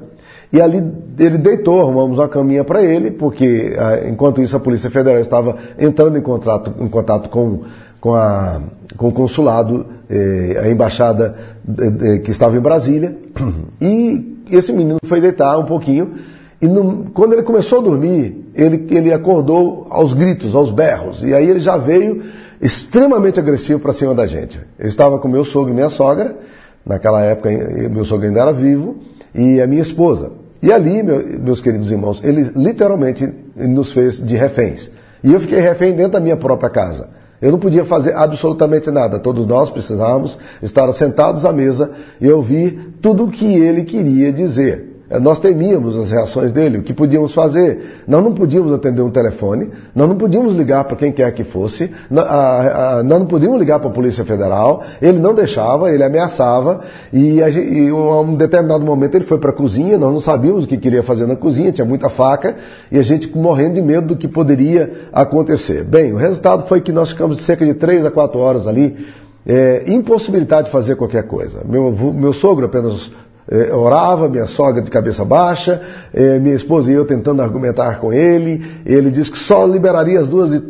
e 0.50 0.60
ali 0.62 0.82
ele 1.18 1.36
deitou, 1.36 1.80
arrumamos 1.80 2.18
uma 2.18 2.28
caminha 2.28 2.64
para 2.64 2.82
ele, 2.82 3.10
porque 3.10 3.76
uh, 3.76 4.08
enquanto 4.08 4.40
isso 4.40 4.56
a 4.56 4.60
Polícia 4.60 4.90
Federal 4.90 5.20
estava 5.20 5.56
entrando 5.78 6.16
em 6.16 6.22
contato, 6.22 6.72
em 6.80 6.88
contato 6.88 7.28
com 7.28 7.64
com, 8.00 8.14
a, 8.14 8.60
com 8.96 9.08
o 9.08 9.12
consulado, 9.12 9.86
eh, 10.08 10.60
a 10.62 10.68
embaixada 10.68 11.34
eh, 11.78 12.18
que 12.18 12.30
estava 12.30 12.56
em 12.56 12.60
Brasília, 12.60 13.16
e 13.80 14.38
esse 14.50 14.72
menino 14.72 14.98
foi 15.04 15.20
deitar 15.20 15.58
um 15.58 15.64
pouquinho, 15.64 16.14
e 16.60 16.66
no, 16.66 17.10
quando 17.12 17.34
ele 17.34 17.42
começou 17.42 17.80
a 17.80 17.82
dormir, 17.82 18.50
ele, 18.54 18.86
ele 18.90 19.12
acordou 19.12 19.86
aos 19.90 20.12
gritos, 20.12 20.54
aos 20.54 20.70
berros, 20.70 21.22
e 21.22 21.34
aí 21.34 21.48
ele 21.48 21.60
já 21.60 21.76
veio 21.76 22.22
extremamente 22.60 23.38
agressivo 23.38 23.78
para 23.78 23.92
cima 23.92 24.14
da 24.14 24.26
gente. 24.26 24.60
Eu 24.78 24.88
estava 24.88 25.18
com 25.18 25.28
meu 25.28 25.44
sogro 25.44 25.70
e 25.70 25.74
minha 25.74 25.88
sogra, 25.88 26.36
naquela 26.84 27.22
época 27.22 27.50
meu 27.90 28.04
sogro 28.04 28.26
ainda 28.26 28.40
era 28.40 28.52
vivo, 28.52 28.96
e 29.34 29.60
a 29.60 29.66
minha 29.66 29.82
esposa. 29.82 30.32
E 30.60 30.72
ali, 30.72 31.02
meu, 31.02 31.24
meus 31.38 31.60
queridos 31.60 31.90
irmãos, 31.90 32.20
ele 32.24 32.50
literalmente 32.56 33.32
nos 33.54 33.92
fez 33.92 34.20
de 34.20 34.36
reféns. 34.36 34.90
E 35.22 35.32
eu 35.32 35.40
fiquei 35.40 35.60
refém 35.60 35.94
dentro 35.94 36.12
da 36.12 36.20
minha 36.20 36.36
própria 36.36 36.70
casa. 36.70 37.10
Eu 37.40 37.52
não 37.52 37.58
podia 37.58 37.84
fazer 37.84 38.14
absolutamente 38.14 38.90
nada. 38.90 39.18
Todos 39.18 39.46
nós 39.46 39.70
precisávamos 39.70 40.38
estar 40.62 40.92
sentados 40.92 41.44
à 41.44 41.52
mesa 41.52 41.92
e 42.20 42.28
ouvir 42.30 42.94
tudo 43.00 43.24
o 43.24 43.30
que 43.30 43.44
ele 43.44 43.84
queria 43.84 44.32
dizer. 44.32 44.87
É, 45.10 45.18
nós 45.18 45.40
temíamos 45.40 45.96
as 45.96 46.10
reações 46.10 46.52
dele, 46.52 46.78
o 46.78 46.82
que 46.82 46.92
podíamos 46.92 47.32
fazer. 47.32 48.02
Nós 48.06 48.22
não 48.22 48.32
podíamos 48.32 48.72
atender 48.72 49.00
um 49.00 49.10
telefone, 49.10 49.70
nós 49.94 50.08
não 50.08 50.16
podíamos 50.16 50.54
ligar 50.54 50.84
para 50.84 50.96
quem 50.96 51.10
quer 51.10 51.32
que 51.32 51.44
fosse, 51.44 51.90
nós 52.10 53.04
não 53.04 53.26
podíamos 53.26 53.58
ligar 53.58 53.78
para 53.78 53.88
a 53.88 53.92
Polícia 53.92 54.24
Federal, 54.24 54.82
ele 55.00 55.18
não 55.18 55.34
deixava, 55.34 55.90
ele 55.90 56.04
ameaçava, 56.04 56.80
e, 57.12 57.42
a, 57.42 57.48
e 57.48 57.88
a 57.88 58.20
um 58.20 58.34
determinado 58.34 58.84
momento 58.84 59.14
ele 59.14 59.24
foi 59.24 59.38
para 59.38 59.50
a 59.50 59.52
cozinha, 59.52 59.96
nós 59.96 60.12
não 60.12 60.20
sabíamos 60.20 60.64
o 60.64 60.68
que 60.68 60.76
queria 60.76 61.02
fazer 61.02 61.26
na 61.26 61.36
cozinha, 61.36 61.72
tinha 61.72 61.86
muita 61.86 62.08
faca, 62.08 62.56
e 62.92 62.98
a 62.98 63.02
gente 63.02 63.36
morrendo 63.36 63.74
de 63.74 63.82
medo 63.82 64.08
do 64.08 64.16
que 64.16 64.28
poderia 64.28 65.08
acontecer. 65.12 65.84
Bem, 65.84 66.12
o 66.12 66.16
resultado 66.16 66.66
foi 66.66 66.80
que 66.80 66.92
nós 66.92 67.10
ficamos 67.10 67.40
cerca 67.40 67.64
de 67.64 67.74
três 67.74 68.04
a 68.04 68.10
quatro 68.10 68.38
horas 68.38 68.66
ali, 68.66 69.06
é, 69.46 69.84
impossibilidade 69.86 70.66
de 70.66 70.70
fazer 70.70 70.96
qualquer 70.96 71.22
coisa. 71.22 71.60
Meu, 71.64 71.90
meu 71.90 72.34
sogro 72.34 72.66
apenas 72.66 73.10
é, 73.50 73.74
orava, 73.74 74.28
minha 74.28 74.46
sogra 74.46 74.82
de 74.82 74.90
cabeça 74.90 75.24
baixa, 75.24 75.80
é, 76.12 76.38
minha 76.38 76.54
esposa 76.54 76.90
e 76.90 76.94
eu 76.94 77.06
tentando 77.06 77.40
argumentar 77.42 77.98
com 77.98 78.12
ele. 78.12 78.64
Ele 78.84 79.10
disse 79.10 79.30
que 79.30 79.38
só 79.38 79.64
liberaria 79.64 80.20
às 80.20 80.28
duas 80.28 80.52
e 80.52 80.62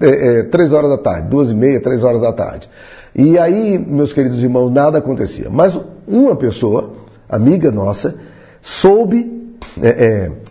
é, 0.00 0.42
três 0.44 0.72
horas 0.72 0.90
da 0.90 0.98
tarde, 0.98 1.28
duas 1.28 1.50
e 1.50 1.54
meia, 1.54 1.80
três 1.80 2.02
horas 2.02 2.20
da 2.20 2.32
tarde. 2.32 2.68
E 3.14 3.38
aí, 3.38 3.78
meus 3.78 4.12
queridos 4.12 4.42
irmãos, 4.42 4.70
nada 4.70 4.98
acontecia. 4.98 5.48
Mas 5.48 5.78
uma 6.06 6.34
pessoa, 6.34 6.94
amiga 7.28 7.70
nossa, 7.70 8.16
soube 8.60 9.32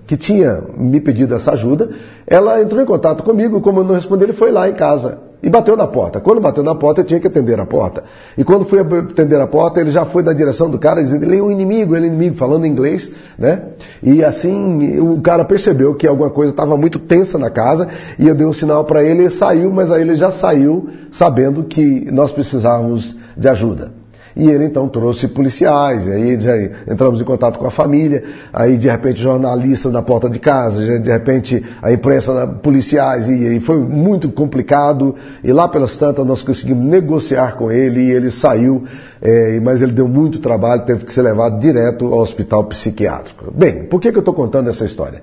que 0.08 0.18
tinha 0.18 0.64
me 0.78 1.00
pedido 1.00 1.36
essa 1.36 1.54
ajuda, 1.54 1.90
ela 2.26 2.62
entrou 2.62 2.82
em 2.82 2.86
contato 2.86 3.24
comigo, 3.24 3.62
como 3.62 3.82
eu 3.82 3.84
não 3.84 3.96
respondi, 3.96 4.24
ele 4.24 4.34
foi 4.34 4.52
lá 4.52 4.70
em 4.70 4.74
casa 4.74 5.33
e 5.44 5.50
bateu 5.50 5.76
na 5.76 5.86
porta. 5.86 6.22
Quando 6.22 6.40
bateu 6.40 6.64
na 6.64 6.74
porta, 6.74 7.02
eu 7.02 7.06
tinha 7.06 7.20
que 7.20 7.28
atender 7.28 7.60
a 7.60 7.66
porta. 7.66 8.06
E 8.38 8.46
quando 8.46 8.64
fui 8.64 8.80
atender 8.80 9.42
a 9.42 9.46
porta, 9.46 9.82
ele 9.82 9.92
já 9.92 10.06
foi 10.06 10.24
na 10.24 10.32
direção 10.32 10.70
do 10.70 10.80
cara, 10.80 11.04
dizendo, 11.04 11.26
ele 11.26 11.38
é 11.38 11.44
um 11.44 11.52
inimigo, 11.52 11.98
ele 11.98 12.06
é 12.06 12.08
inimigo, 12.08 12.36
falando 12.36 12.66
inglês, 12.66 13.12
né? 13.38 13.62
E 14.02 14.24
assim, 14.24 15.00
o 15.00 15.20
cara 15.22 15.44
percebeu 15.44 15.96
que 15.96 16.08
alguma 16.08 16.30
coisa 16.30 16.52
estava 16.52 16.78
muito 16.78 16.98
tensa 16.98 17.38
na 17.38 17.50
casa, 17.50 17.90
e 18.18 18.26
eu 18.26 18.34
dei 18.34 18.48
um 18.48 18.54
sinal 18.54 18.86
para 18.86 19.04
ele, 19.04 19.24
ele 19.24 19.30
saiu, 19.30 19.70
mas 19.70 19.92
aí 19.92 20.02
ele 20.02 20.16
já 20.16 20.32
saiu 20.32 20.90
sabendo 21.12 21.64
que 21.64 22.10
nós 22.10 22.32
precisávamos 22.32 23.18
de 23.36 23.50
ajuda. 23.50 24.03
E 24.36 24.50
ele 24.50 24.66
então 24.66 24.90
trouxe 24.90 25.28
policiais, 25.28 26.08
aí 26.08 26.40
já 26.40 26.58
entramos 26.92 27.22
em 27.22 27.24
contato 27.24 27.60
com 27.60 27.68
a 27.68 27.72
família, 27.72 28.24
aí 28.52 28.78
de 28.78 28.90
repente 28.90 29.22
jornalistas 29.22 29.92
na 29.92 30.02
porta 30.02 30.28
de 30.28 30.40
casa, 30.40 31.00
de 31.00 31.12
repente 31.12 31.64
a 31.82 31.92
imprensa, 31.92 32.48
policiais, 32.48 33.30
e, 33.30 33.58
e 33.58 33.60
foi 33.60 33.78
muito 33.78 34.30
complicado. 34.32 35.16
E 35.44 35.52
lá 35.54 35.68
pelas 35.68 35.96
tantas 35.98 36.26
nós 36.26 36.42
conseguimos 36.42 36.84
negociar 36.84 37.56
com 37.56 37.72
ele 37.72 38.02
e 38.02 38.12
ele 38.12 38.32
saiu, 38.32 38.86
é, 39.22 39.60
mas 39.60 39.82
ele 39.82 39.92
deu 39.92 40.08
muito 40.08 40.40
trabalho, 40.40 40.82
teve 40.82 41.06
que 41.06 41.14
ser 41.14 41.22
levado 41.22 41.60
direto 41.60 42.06
ao 42.06 42.20
hospital 42.20 42.64
psiquiátrico. 42.64 43.52
Bem, 43.52 43.84
por 43.84 44.02
que, 44.02 44.12
que 44.12 44.18
eu 44.18 44.22
estou 44.22 44.34
contando 44.34 44.70
essa 44.70 44.84
história? 44.84 45.22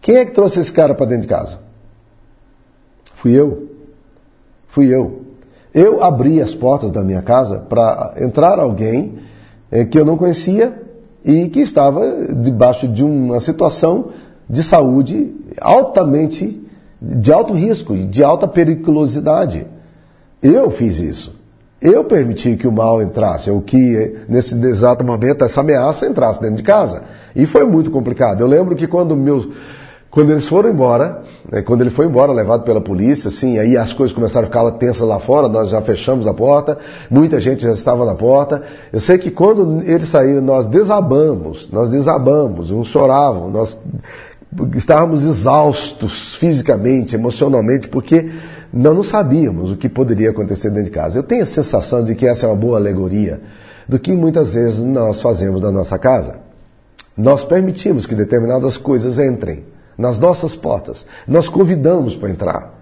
Quem 0.00 0.16
é 0.16 0.24
que 0.24 0.32
trouxe 0.32 0.60
esse 0.60 0.72
cara 0.72 0.94
para 0.94 1.06
dentro 1.06 1.22
de 1.22 1.28
casa? 1.28 1.58
Fui 3.16 3.32
eu. 3.32 3.70
Fui 4.68 4.86
eu. 4.86 5.25
Eu 5.76 6.02
abri 6.02 6.40
as 6.40 6.54
portas 6.54 6.90
da 6.90 7.04
minha 7.04 7.20
casa 7.20 7.58
para 7.58 8.14
entrar 8.16 8.58
alguém 8.58 9.18
eh, 9.70 9.84
que 9.84 9.98
eu 9.98 10.06
não 10.06 10.16
conhecia 10.16 10.82
e 11.22 11.50
que 11.50 11.60
estava 11.60 12.00
debaixo 12.34 12.88
de 12.88 13.04
uma 13.04 13.38
situação 13.40 14.06
de 14.48 14.62
saúde 14.62 15.34
altamente 15.60 16.66
de 16.98 17.30
alto 17.30 17.52
risco 17.52 17.94
e 17.94 18.06
de 18.06 18.24
alta 18.24 18.48
periculosidade. 18.48 19.66
Eu 20.42 20.70
fiz 20.70 20.98
isso. 20.98 21.38
Eu 21.78 22.04
permiti 22.04 22.56
que 22.56 22.66
o 22.66 22.72
mal 22.72 23.02
entrasse, 23.02 23.50
ou 23.50 23.60
que 23.60 24.16
nesse 24.30 24.54
exato 24.66 25.04
momento 25.04 25.44
essa 25.44 25.60
ameaça 25.60 26.06
entrasse 26.06 26.40
dentro 26.40 26.56
de 26.56 26.62
casa. 26.62 27.02
E 27.34 27.44
foi 27.44 27.66
muito 27.66 27.90
complicado. 27.90 28.40
Eu 28.40 28.46
lembro 28.46 28.74
que 28.74 28.86
quando 28.86 29.14
meus 29.14 29.46
quando 30.16 30.30
eles 30.30 30.48
foram 30.48 30.70
embora, 30.70 31.20
né, 31.52 31.60
quando 31.60 31.82
ele 31.82 31.90
foi 31.90 32.06
embora, 32.06 32.32
levado 32.32 32.62
pela 32.62 32.80
polícia, 32.80 33.28
assim, 33.28 33.58
aí 33.58 33.76
as 33.76 33.92
coisas 33.92 34.16
começaram 34.16 34.44
a 34.44 34.46
ficar 34.46 34.70
tensas 34.78 35.06
lá 35.06 35.18
fora, 35.18 35.46
nós 35.46 35.68
já 35.68 35.82
fechamos 35.82 36.26
a 36.26 36.32
porta, 36.32 36.78
muita 37.10 37.38
gente 37.38 37.60
já 37.64 37.72
estava 37.72 38.06
na 38.06 38.14
porta. 38.14 38.62
Eu 38.90 38.98
sei 38.98 39.18
que 39.18 39.30
quando 39.30 39.82
eles 39.82 40.08
saíram, 40.08 40.40
nós 40.40 40.64
desabamos, 40.68 41.68
nós 41.70 41.90
desabamos, 41.90 42.70
uns 42.70 42.88
choravam, 42.88 43.50
nós 43.50 43.78
estávamos 44.74 45.22
exaustos 45.22 46.34
fisicamente, 46.36 47.14
emocionalmente, 47.14 47.86
porque 47.86 48.30
nós 48.72 48.96
não 48.96 49.02
sabíamos 49.02 49.70
o 49.70 49.76
que 49.76 49.86
poderia 49.86 50.30
acontecer 50.30 50.70
dentro 50.70 50.84
de 50.84 50.92
casa. 50.92 51.18
Eu 51.18 51.24
tenho 51.24 51.42
a 51.42 51.46
sensação 51.46 52.02
de 52.02 52.14
que 52.14 52.26
essa 52.26 52.46
é 52.46 52.48
uma 52.48 52.56
boa 52.56 52.78
alegoria 52.78 53.42
do 53.86 53.98
que 53.98 54.12
muitas 54.12 54.54
vezes 54.54 54.82
nós 54.82 55.20
fazemos 55.20 55.60
na 55.60 55.70
nossa 55.70 55.98
casa. 55.98 56.36
Nós 57.14 57.44
permitimos 57.44 58.06
que 58.06 58.14
determinadas 58.14 58.78
coisas 58.78 59.18
entrem 59.18 59.75
nas 59.96 60.18
nossas 60.18 60.54
portas. 60.54 61.06
Nós 61.26 61.48
convidamos 61.48 62.14
para 62.14 62.30
entrar. 62.30 62.74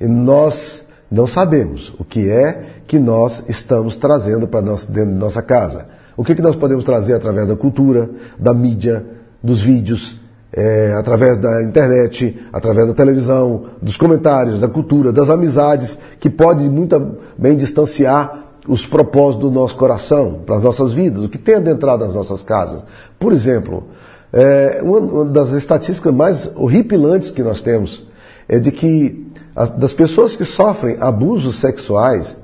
E 0.00 0.06
nós 0.06 0.84
não 1.10 1.26
sabemos 1.26 1.92
o 1.98 2.04
que 2.04 2.30
é 2.30 2.82
que 2.86 2.98
nós 2.98 3.42
estamos 3.48 3.96
trazendo 3.96 4.46
para 4.46 4.60
dentro 4.60 4.86
de 4.92 5.04
nossa 5.04 5.42
casa. 5.42 5.86
O 6.16 6.24
que, 6.24 6.34
que 6.34 6.42
nós 6.42 6.56
podemos 6.56 6.84
trazer 6.84 7.14
através 7.14 7.48
da 7.48 7.56
cultura, 7.56 8.10
da 8.38 8.52
mídia, 8.52 9.04
dos 9.42 9.62
vídeos, 9.62 10.20
é, 10.52 10.92
através 10.92 11.38
da 11.38 11.62
internet, 11.62 12.38
através 12.52 12.86
da 12.86 12.92
televisão, 12.92 13.64
dos 13.80 13.96
comentários, 13.96 14.60
da 14.60 14.68
cultura, 14.68 15.12
das 15.12 15.30
amizades, 15.30 15.96
que 16.18 16.28
pode 16.28 16.68
muito 16.68 17.16
bem 17.38 17.56
distanciar 17.56 18.40
os 18.68 18.84
propósitos 18.84 19.48
do 19.48 19.50
nosso 19.50 19.76
coração, 19.76 20.40
para 20.44 20.56
as 20.56 20.62
nossas 20.62 20.92
vidas, 20.92 21.24
o 21.24 21.28
que 21.28 21.38
tem 21.38 21.56
adentrado 21.56 22.04
nas 22.04 22.14
nossas 22.14 22.42
casas. 22.42 22.84
Por 23.18 23.32
exemplo, 23.32 23.84
é, 24.32 24.80
uma 24.82 25.24
das 25.24 25.50
estatísticas 25.52 26.14
mais 26.14 26.50
horripilantes 26.56 27.30
que 27.30 27.42
nós 27.42 27.62
temos 27.62 28.06
é 28.48 28.58
de 28.58 28.70
que 28.70 29.26
as, 29.54 29.70
das 29.70 29.92
pessoas 29.92 30.36
que 30.36 30.44
sofrem 30.44 30.96
abusos 31.00 31.56
sexuais, 31.56 32.36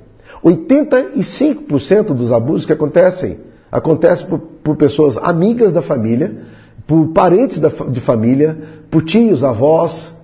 85% 0.45 2.15
dos 2.15 2.33
abusos 2.33 2.67
que 2.67 2.73
acontecem 2.73 3.39
acontecem 3.71 4.27
por, 4.27 4.39
por, 4.39 4.77
pessoas 4.77 5.17
amigas 5.19 5.73
da 5.73 5.83
família, 5.83 6.35
por 6.87 7.09
parentes 7.09 7.59
da, 7.59 7.69
de 7.69 8.01
família, 8.01 8.57
por 8.91 9.03
tios, 9.03 9.43
avós, 9.43 10.15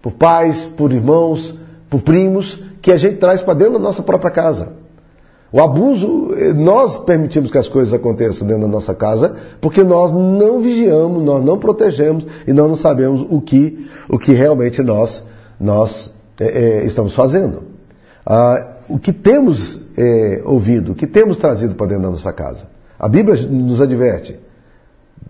por 0.00 0.12
pais, 0.12 0.64
por 0.64 0.92
irmãos, 0.92 1.54
por 1.88 2.02
primos, 2.02 2.62
que 2.80 2.92
a 2.92 2.96
gente 2.96 3.16
traz 3.16 3.40
para 3.40 3.54
dentro 3.54 3.74
da 3.74 3.78
nossa 3.78 4.02
própria 4.02 4.30
casa. 4.30 4.81
O 5.52 5.60
abuso, 5.60 6.30
nós 6.56 6.96
permitimos 6.96 7.50
que 7.50 7.58
as 7.58 7.68
coisas 7.68 7.92
aconteçam 7.92 8.48
dentro 8.48 8.62
da 8.62 8.68
nossa 8.68 8.94
casa, 8.94 9.36
porque 9.60 9.84
nós 9.84 10.10
não 10.10 10.58
vigiamos, 10.60 11.22
nós 11.22 11.44
não 11.44 11.58
protegemos 11.58 12.26
e 12.46 12.54
nós 12.54 12.66
não 12.66 12.76
sabemos 12.76 13.20
o 13.28 13.38
que, 13.38 13.86
o 14.08 14.18
que 14.18 14.32
realmente 14.32 14.82
nós, 14.82 15.22
nós 15.60 16.10
é, 16.40 16.46
é, 16.46 16.86
estamos 16.86 17.14
fazendo. 17.14 17.64
Ah, 18.24 18.76
o 18.88 18.98
que 18.98 19.12
temos 19.12 19.78
é, 19.94 20.40
ouvido, 20.46 20.92
o 20.92 20.94
que 20.94 21.06
temos 21.06 21.36
trazido 21.36 21.74
para 21.74 21.88
dentro 21.88 22.04
da 22.04 22.10
nossa 22.10 22.32
casa. 22.32 22.66
A 22.98 23.06
Bíblia 23.06 23.46
nos 23.46 23.78
adverte 23.82 24.40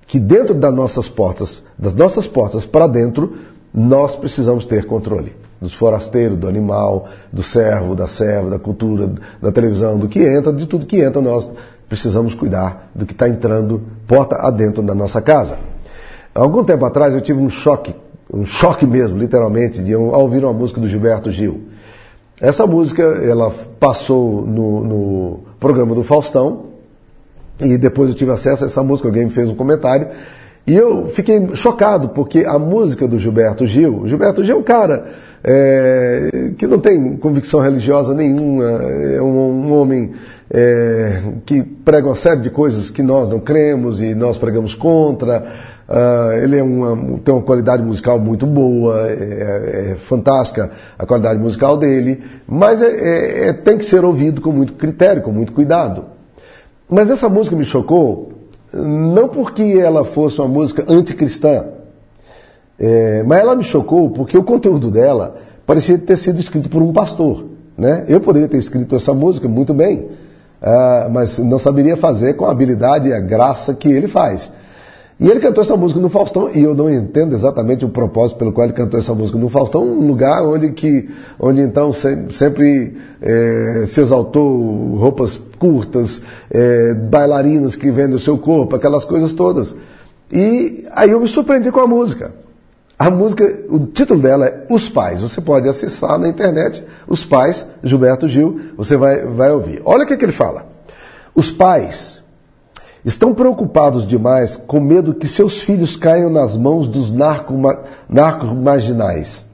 que 0.06 0.20
dentro 0.20 0.54
das 0.54 0.72
nossas 0.72 1.08
portas, 1.08 1.64
das 1.76 1.96
nossas 1.96 2.28
portas 2.28 2.64
para 2.64 2.86
dentro, 2.86 3.38
nós 3.74 4.14
precisamos 4.14 4.64
ter 4.64 4.86
controle 4.86 5.41
dos 5.62 5.73
forasteiros, 5.73 6.37
do 6.37 6.49
animal, 6.49 7.07
do 7.33 7.42
servo, 7.42 7.95
da 7.95 8.09
serva, 8.09 8.50
da 8.50 8.59
cultura, 8.59 9.12
da 9.40 9.52
televisão, 9.52 9.97
do 9.97 10.09
que 10.09 10.19
entra, 10.19 10.52
de 10.52 10.66
tudo 10.66 10.85
que 10.85 11.00
entra, 11.00 11.23
nós 11.23 11.49
precisamos 11.88 12.35
cuidar 12.35 12.90
do 12.92 13.07
que 13.07 13.12
está 13.12 13.28
entrando 13.28 13.81
porta 14.07 14.37
adentro 14.37 14.83
da 14.83 14.95
nossa 14.95 15.23
casa. 15.23 15.57
Algum 16.35 16.64
tempo 16.64 16.85
atrás 16.85 17.14
eu 17.14 17.21
tive 17.21 17.38
um 17.38 17.49
choque, 17.49 17.95
um 18.33 18.45
choque 18.45 18.85
mesmo, 18.85 19.16
literalmente, 19.16 19.85
de 19.85 19.95
ao 19.95 20.21
ouvir 20.23 20.42
uma 20.42 20.52
música 20.52 20.81
do 20.81 20.88
Gilberto 20.88 21.31
Gil. 21.31 21.61
Essa 22.40 22.66
música, 22.66 23.02
ela 23.02 23.52
passou 23.78 24.45
no, 24.45 24.83
no 24.83 25.40
programa 25.61 25.95
do 25.95 26.02
Faustão, 26.02 26.73
e 27.61 27.78
depois 27.78 28.09
eu 28.09 28.16
tive 28.16 28.33
acesso 28.33 28.64
a 28.64 28.66
essa 28.66 28.83
música, 28.83 29.09
alguém 29.09 29.26
me 29.26 29.31
fez 29.31 29.49
um 29.49 29.54
comentário, 29.54 30.09
e 30.66 30.76
eu 30.76 31.07
fiquei 31.07 31.54
chocado, 31.54 32.11
porque 32.11 32.45
a 32.47 32.59
música 32.59 33.09
do 33.09 33.19
Gilberto 33.19 33.66
Gil, 33.66 34.07
Gilberto 34.07 34.45
Gil 34.45 34.57
é 34.57 34.59
um 34.59 34.62
cara 34.62 35.07
é, 35.42 36.52
que 36.57 36.66
não 36.66 36.78
tem 36.78 37.16
convicção 37.16 37.61
religiosa 37.61 38.14
nenhuma, 38.14 38.64
é 38.64 39.21
um, 39.21 39.66
um 39.66 39.73
homem 39.73 40.12
é, 40.49 41.23
que 41.45 41.62
prega 41.62 42.07
uma 42.07 42.14
série 42.14 42.40
de 42.40 42.50
coisas 42.50 42.90
que 42.90 43.02
nós 43.02 43.28
não 43.28 43.40
cremos 43.40 44.00
e 44.00 44.14
nós 44.14 44.37
pregamos 44.37 44.75
contra. 44.75 45.45
Uh, 45.88 46.33
ele 46.42 46.59
é 46.59 46.62
uma, 46.62 47.19
tem 47.19 47.35
uma 47.35 47.42
qualidade 47.42 47.83
musical 47.83 48.19
muito 48.19 48.47
boa, 48.47 49.09
é, 49.09 49.92
é 49.92 49.97
fantástica 49.97 50.71
a 50.99 51.04
qualidade 51.04 51.38
musical 51.40 51.76
dele, 51.76 52.23
mas 52.47 52.81
é, 52.81 52.87
é, 52.87 53.49
é, 53.49 53.52
tem 53.52 53.76
que 53.76 53.85
ser 53.85 54.04
ouvido 54.04 54.40
com 54.40 54.52
muito 54.52 54.75
critério, 54.75 55.23
com 55.23 55.33
muito 55.33 55.52
cuidado. 55.52 56.04
Mas 56.88 57.11
essa 57.11 57.28
música 57.28 57.57
me 57.57 57.64
chocou, 57.64 58.31
não 58.72 59.28
porque 59.28 59.62
ela 59.62 60.04
fosse 60.04 60.40
uma 60.40 60.48
música 60.48 60.84
anticristã, 60.88 61.66
é, 62.78 63.22
mas 63.22 63.38
ela 63.40 63.54
me 63.54 63.62
chocou 63.62 64.10
porque 64.10 64.36
o 64.36 64.42
conteúdo 64.42 64.90
dela 64.90 65.36
parecia 65.66 65.98
ter 65.98 66.16
sido 66.16 66.40
escrito 66.40 66.68
por 66.68 66.82
um 66.82 66.92
pastor. 66.92 67.46
Né? 67.76 68.04
Eu 68.08 68.20
poderia 68.20 68.48
ter 68.48 68.58
escrito 68.58 68.96
essa 68.96 69.14
música 69.14 69.48
muito 69.48 69.72
bem, 69.72 69.98
uh, 69.98 71.10
mas 71.10 71.38
não 71.38 71.58
saberia 71.58 71.96
fazer 71.96 72.34
com 72.34 72.44
a 72.44 72.50
habilidade 72.50 73.08
e 73.08 73.12
a 73.12 73.20
graça 73.20 73.74
que 73.74 73.90
ele 73.90 74.08
faz. 74.08 74.52
E 75.22 75.30
ele 75.30 75.38
cantou 75.38 75.62
essa 75.62 75.76
música 75.76 76.00
no 76.00 76.08
Faustão, 76.08 76.50
e 76.52 76.64
eu 76.64 76.74
não 76.74 76.92
entendo 76.92 77.32
exatamente 77.32 77.84
o 77.84 77.88
propósito 77.88 78.38
pelo 78.38 78.52
qual 78.52 78.66
ele 78.66 78.74
cantou 78.74 78.98
essa 78.98 79.14
música 79.14 79.38
no 79.38 79.48
Faustão, 79.48 79.84
um 79.84 80.04
lugar 80.04 80.42
onde, 80.42 80.72
que, 80.72 81.08
onde 81.38 81.60
então 81.60 81.92
sempre, 81.92 82.34
sempre 82.34 82.96
é, 83.20 83.84
se 83.86 84.00
exaltou 84.00 84.96
roupas 84.96 85.40
curtas, 85.60 86.20
é, 86.50 86.92
bailarinas 86.94 87.76
que 87.76 87.88
vendem 87.88 88.16
o 88.16 88.18
seu 88.18 88.36
corpo, 88.36 88.74
aquelas 88.74 89.04
coisas 89.04 89.32
todas. 89.32 89.76
E 90.32 90.88
aí 90.90 91.10
eu 91.10 91.20
me 91.20 91.28
surpreendi 91.28 91.70
com 91.70 91.78
a 91.78 91.86
música. 91.86 92.34
A 92.98 93.08
música, 93.08 93.44
o 93.68 93.78
título 93.86 94.20
dela 94.20 94.46
é 94.46 94.66
Os 94.68 94.88
Pais. 94.88 95.20
Você 95.20 95.40
pode 95.40 95.68
acessar 95.68 96.18
na 96.18 96.26
internet 96.26 96.84
Os 97.06 97.24
Pais, 97.24 97.64
Gilberto 97.84 98.26
Gil, 98.26 98.60
você 98.76 98.96
vai, 98.96 99.24
vai 99.24 99.52
ouvir. 99.52 99.82
Olha 99.84 100.02
o 100.02 100.06
que, 100.06 100.16
que 100.16 100.24
ele 100.24 100.32
fala. 100.32 100.66
Os 101.32 101.48
pais 101.48 102.21
estão 103.04 103.35
preocupados 103.35 104.06
demais 104.06 104.56
com 104.56 104.80
medo 104.80 105.14
que 105.14 105.26
seus 105.26 105.61
filhos 105.61 105.97
caiam 105.97 106.30
nas 106.30 106.56
mãos 106.56 106.87
dos 106.87 107.12
narco-marginais, 108.09 109.44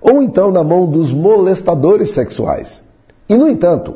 ou 0.00 0.22
então 0.22 0.52
na 0.52 0.62
mão 0.62 0.86
dos 0.86 1.12
molestadores 1.12 2.10
sexuais. 2.10 2.82
E, 3.28 3.36
no 3.36 3.48
entanto, 3.48 3.94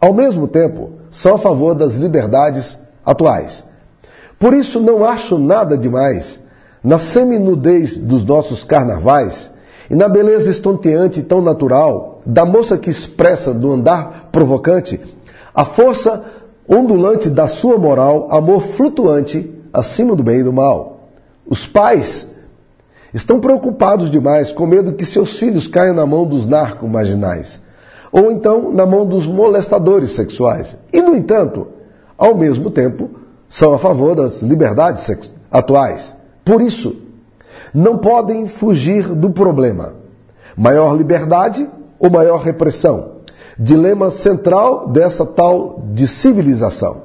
ao 0.00 0.12
mesmo 0.12 0.48
tempo, 0.48 0.90
são 1.10 1.36
a 1.36 1.38
favor 1.38 1.74
das 1.74 1.94
liberdades 1.94 2.76
atuais. 3.06 3.62
Por 4.38 4.52
isso, 4.52 4.80
não 4.80 5.04
acho 5.04 5.38
nada 5.38 5.78
demais 5.78 6.40
na 6.82 6.98
seminudez 6.98 7.96
dos 7.96 8.24
nossos 8.24 8.64
carnavais, 8.64 9.50
E 9.90 9.94
na 9.94 10.08
beleza 10.08 10.50
estonteante 10.50 11.20
e 11.20 11.22
tão 11.22 11.42
natural 11.42 12.20
da 12.24 12.44
moça 12.46 12.78
que 12.78 12.88
expressa 12.88 13.52
do 13.52 13.70
andar 13.72 14.28
provocante 14.32 14.98
a 15.54 15.64
força 15.64 16.24
ondulante 16.68 17.28
da 17.28 17.46
sua 17.46 17.78
moral, 17.78 18.28
amor 18.30 18.62
flutuante 18.62 19.52
acima 19.72 20.14
do 20.14 20.22
bem 20.22 20.40
e 20.40 20.44
do 20.44 20.52
mal. 20.52 21.08
Os 21.46 21.66
pais 21.66 22.28
estão 23.12 23.40
preocupados 23.40 24.10
demais 24.10 24.50
com 24.50 24.66
medo 24.66 24.92
que 24.92 25.04
seus 25.04 25.38
filhos 25.38 25.66
caiam 25.66 25.94
na 25.94 26.06
mão 26.06 26.26
dos 26.26 26.46
narcos 26.46 26.88
marginais 26.90 27.60
ou 28.14 28.30
então 28.30 28.70
na 28.70 28.86
mão 28.86 29.04
dos 29.04 29.26
molestadores 29.26 30.12
sexuais. 30.12 30.76
E, 30.92 31.02
no 31.02 31.16
entanto, 31.16 31.66
ao 32.16 32.32
mesmo 32.36 32.70
tempo, 32.70 33.10
são 33.48 33.74
a 33.74 33.78
favor 33.78 34.14
das 34.14 34.40
liberdades 34.40 35.32
atuais. 35.50 36.14
Por 36.44 36.62
isso, 36.62 36.94
não 37.74 37.98
podem 37.98 38.46
fugir 38.46 39.08
do 39.08 39.30
problema. 39.30 39.94
Maior 40.56 40.96
liberdade 40.96 41.68
ou 41.98 42.08
maior 42.08 42.40
repressão? 42.40 43.13
Dilema 43.58 44.10
central 44.10 44.88
dessa 44.88 45.24
tal 45.24 45.82
de 45.92 46.08
civilização. 46.08 47.02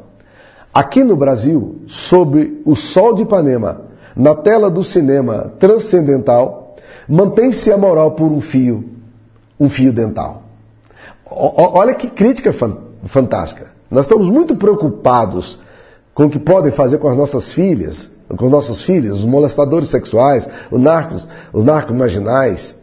Aqui 0.74 1.04
no 1.04 1.16
Brasil, 1.16 1.82
sob 1.88 2.62
o 2.66 2.76
sol 2.76 3.14
de 3.14 3.24
Ipanema, 3.24 3.82
na 4.16 4.36
tela 4.36 4.70
do 4.70 4.84
cinema 4.84 5.54
transcendental, 5.60 6.76
mantém-se 7.08 7.72
a 7.72 7.78
moral 7.78 8.12
por 8.12 8.32
um 8.32 8.42
fio, 8.42 8.90
um 9.60 9.70
fio 9.70 9.92
dental. 9.92 10.44
Olha 11.30 11.94
que 11.94 12.10
crítica 12.10 12.54
fantástica. 13.06 13.68
Nós 13.90 14.06
estamos 14.06 14.30
muito 14.30 14.56
preocupados 14.56 15.60
com 16.14 16.26
o 16.26 16.30
que 16.30 16.40
podem 16.40 16.72
fazer 16.72 16.98
com 16.98 17.08
as 17.08 17.18
nossas 17.18 17.54
filhas, 17.54 18.10
com 18.36 18.46
os 18.46 18.52
nossos 18.52 18.84
filhos, 18.84 19.20
os 19.20 19.26
molestadores 19.26 19.90
sexuais, 19.90 20.48
os 20.70 20.80
narcos, 20.80 21.28
os 21.54 21.64
narcos 21.64 21.96
marginais. 21.96 22.76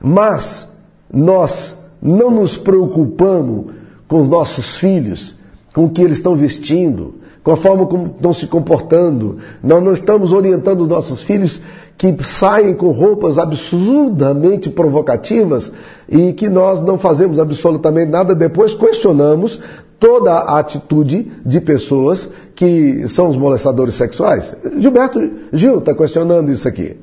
Mas 0.00 0.68
nós 1.12 1.76
não 2.04 2.30
nos 2.30 2.56
preocupamos 2.56 3.72
com 4.06 4.20
os 4.20 4.28
nossos 4.28 4.76
filhos, 4.76 5.36
com 5.74 5.86
o 5.86 5.90
que 5.90 6.02
eles 6.02 6.18
estão 6.18 6.36
vestindo, 6.36 7.14
com 7.42 7.50
a 7.50 7.56
forma 7.56 7.86
como 7.86 8.06
estão 8.06 8.32
se 8.32 8.46
comportando. 8.46 9.38
Nós 9.62 9.82
não 9.82 9.92
estamos 9.92 10.32
orientando 10.32 10.82
os 10.82 10.88
nossos 10.88 11.22
filhos 11.22 11.62
que 11.96 12.14
saem 12.24 12.74
com 12.74 12.90
roupas 12.90 13.38
absurdamente 13.38 14.68
provocativas 14.68 15.72
e 16.08 16.32
que 16.32 16.48
nós 16.48 16.82
não 16.82 16.98
fazemos 16.98 17.38
absolutamente 17.38 18.10
nada, 18.10 18.34
depois 18.34 18.74
questionamos 18.74 19.60
toda 19.98 20.32
a 20.32 20.58
atitude 20.58 21.32
de 21.46 21.60
pessoas 21.60 22.28
que 22.54 23.06
são 23.08 23.30
os 23.30 23.36
molestadores 23.36 23.94
sexuais. 23.94 24.54
Gilberto 24.78 25.20
Gil 25.52 25.78
está 25.78 25.94
questionando 25.94 26.50
isso 26.50 26.68
aqui. 26.68 26.96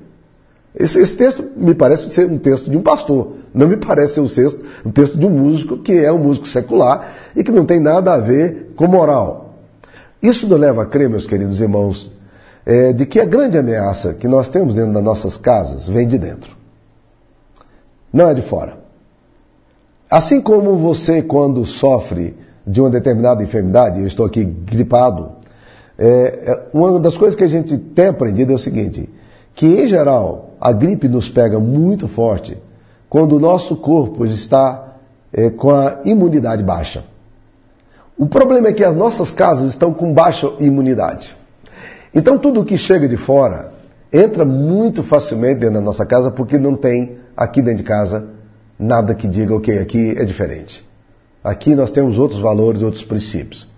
Esse, 0.73 1.01
esse, 1.01 1.17
texto 1.17 1.43
me 1.55 1.73
parece 1.73 2.09
ser 2.09 2.25
um 2.29 2.37
texto 2.37 2.69
de 2.69 2.77
um 2.77 2.81
pastor, 2.81 3.33
não 3.53 3.67
me 3.67 3.75
parece 3.75 4.13
ser 4.13 4.21
um 4.21 4.27
texto, 4.27 4.59
um 4.85 4.91
texto 4.91 5.17
de 5.17 5.25
um 5.25 5.29
músico 5.29 5.77
que 5.77 5.91
é 5.93 6.11
um 6.11 6.17
músico 6.17 6.47
secular 6.47 7.13
e 7.35 7.43
que 7.43 7.51
não 7.51 7.65
tem 7.65 7.79
nada 7.79 8.13
a 8.13 8.17
ver 8.17 8.71
com 8.75 8.87
moral. 8.87 9.55
Isso 10.21 10.47
nos 10.47 10.59
leva 10.59 10.83
a 10.83 10.85
crer, 10.85 11.09
meus 11.09 11.25
queridos 11.25 11.59
irmãos, 11.59 12.09
é, 12.65 12.93
de 12.93 13.05
que 13.05 13.19
a 13.19 13.25
grande 13.25 13.57
ameaça 13.57 14.13
que 14.13 14.27
nós 14.27 14.47
temos 14.47 14.75
dentro 14.75 14.93
das 14.93 15.03
nossas 15.03 15.35
casas 15.35 15.89
vem 15.89 16.07
de 16.07 16.17
dentro. 16.17 16.55
Não 18.13 18.29
é 18.29 18.33
de 18.33 18.41
fora. 18.41 18.77
Assim 20.09 20.41
como 20.41 20.75
você, 20.75 21.21
quando 21.21 21.65
sofre 21.65 22.35
de 22.65 22.79
uma 22.79 22.89
determinada 22.89 23.41
enfermidade, 23.41 23.99
eu 23.99 24.07
estou 24.07 24.25
aqui 24.25 24.43
gripado, 24.43 25.31
é, 25.97 26.07
é, 26.07 26.61
uma 26.73 26.99
das 26.99 27.17
coisas 27.17 27.35
que 27.35 27.43
a 27.43 27.47
gente 27.47 27.77
tem 27.77 28.07
aprendido 28.07 28.51
é 28.51 28.55
o 28.55 28.59
seguinte, 28.59 29.09
que 29.53 29.65
em 29.65 29.87
geral 29.87 30.51
a 30.59 30.71
gripe 30.71 31.07
nos 31.07 31.29
pega 31.29 31.59
muito 31.59 32.07
forte 32.07 32.57
quando 33.09 33.35
o 33.35 33.39
nosso 33.39 33.75
corpo 33.75 34.25
está 34.25 34.95
é, 35.33 35.49
com 35.49 35.71
a 35.71 35.99
imunidade 36.05 36.63
baixa. 36.63 37.03
O 38.17 38.27
problema 38.27 38.67
é 38.67 38.73
que 38.73 38.83
as 38.83 38.95
nossas 38.95 39.31
casas 39.31 39.69
estão 39.69 39.93
com 39.93 40.13
baixa 40.13 40.51
imunidade. 40.59 41.35
Então 42.13 42.37
tudo 42.37 42.63
que 42.63 42.77
chega 42.77 43.07
de 43.07 43.17
fora 43.17 43.73
entra 44.11 44.45
muito 44.45 45.01
facilmente 45.01 45.61
dentro 45.61 45.75
da 45.75 45.81
nossa 45.81 46.05
casa 46.05 46.29
porque 46.29 46.57
não 46.57 46.75
tem 46.75 47.17
aqui 47.35 47.61
dentro 47.61 47.77
de 47.77 47.83
casa 47.83 48.27
nada 48.77 49.15
que 49.15 49.27
diga, 49.27 49.55
ok, 49.55 49.79
aqui 49.79 50.15
é 50.17 50.25
diferente. 50.25 50.85
Aqui 51.43 51.73
nós 51.75 51.91
temos 51.91 52.17
outros 52.17 52.39
valores, 52.39 52.83
outros 52.83 53.03
princípios. 53.03 53.70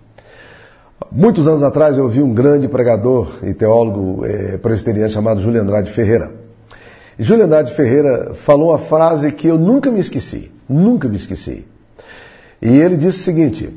Muitos 1.10 1.48
anos 1.48 1.62
atrás 1.62 1.98
eu 1.98 2.04
ouvi 2.04 2.22
um 2.22 2.32
grande 2.32 2.68
pregador 2.68 3.38
e 3.42 3.52
teólogo 3.52 4.24
eh, 4.24 4.58
presbiteriano 4.58 5.10
chamado 5.10 5.40
Júlio 5.40 5.60
Andrade 5.60 5.90
Ferreira. 5.90 6.32
E 7.18 7.22
Júlio 7.22 7.44
Andrade 7.44 7.72
Ferreira 7.74 8.32
falou 8.34 8.70
uma 8.70 8.78
frase 8.78 9.32
que 9.32 9.48
eu 9.48 9.58
nunca 9.58 9.90
me 9.90 9.98
esqueci, 9.98 10.50
nunca 10.68 11.08
me 11.08 11.16
esqueci. 11.16 11.66
E 12.62 12.68
ele 12.68 12.96
disse 12.96 13.18
o 13.18 13.22
seguinte: 13.22 13.70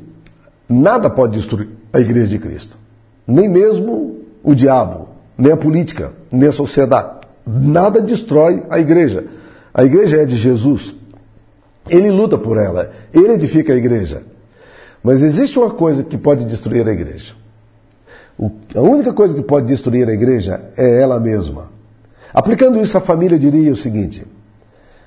nada 0.68 1.10
pode 1.10 1.36
destruir 1.36 1.68
a 1.92 2.00
igreja 2.00 2.28
de 2.28 2.38
Cristo, 2.38 2.76
nem 3.26 3.48
mesmo 3.48 4.18
o 4.42 4.54
diabo, 4.54 5.08
nem 5.36 5.52
a 5.52 5.56
política, 5.56 6.12
nem 6.30 6.48
a 6.48 6.52
sociedade. 6.52 7.18
Nada 7.44 8.00
destrói 8.00 8.62
a 8.70 8.78
igreja. 8.78 9.24
A 9.74 9.84
igreja 9.84 10.18
é 10.18 10.24
de 10.24 10.36
Jesus. 10.36 10.94
Ele 11.88 12.10
luta 12.10 12.36
por 12.38 12.58
ela, 12.58 12.92
ele 13.12 13.32
edifica 13.32 13.72
a 13.72 13.76
igreja. 13.76 14.22
Mas 15.02 15.22
existe 15.22 15.58
uma 15.58 15.70
coisa 15.70 16.02
que 16.02 16.16
pode 16.16 16.44
destruir 16.44 16.86
a 16.86 16.92
igreja. 16.92 17.34
O, 18.38 18.50
a 18.74 18.80
única 18.80 19.12
coisa 19.12 19.34
que 19.34 19.42
pode 19.42 19.66
destruir 19.66 20.08
a 20.08 20.12
igreja 20.12 20.60
é 20.76 21.00
ela 21.00 21.18
mesma. 21.18 21.70
Aplicando 22.32 22.80
isso 22.80 22.96
à 22.96 23.00
família, 23.00 23.36
eu 23.36 23.40
diria 23.40 23.72
o 23.72 23.76
seguinte: 23.76 24.26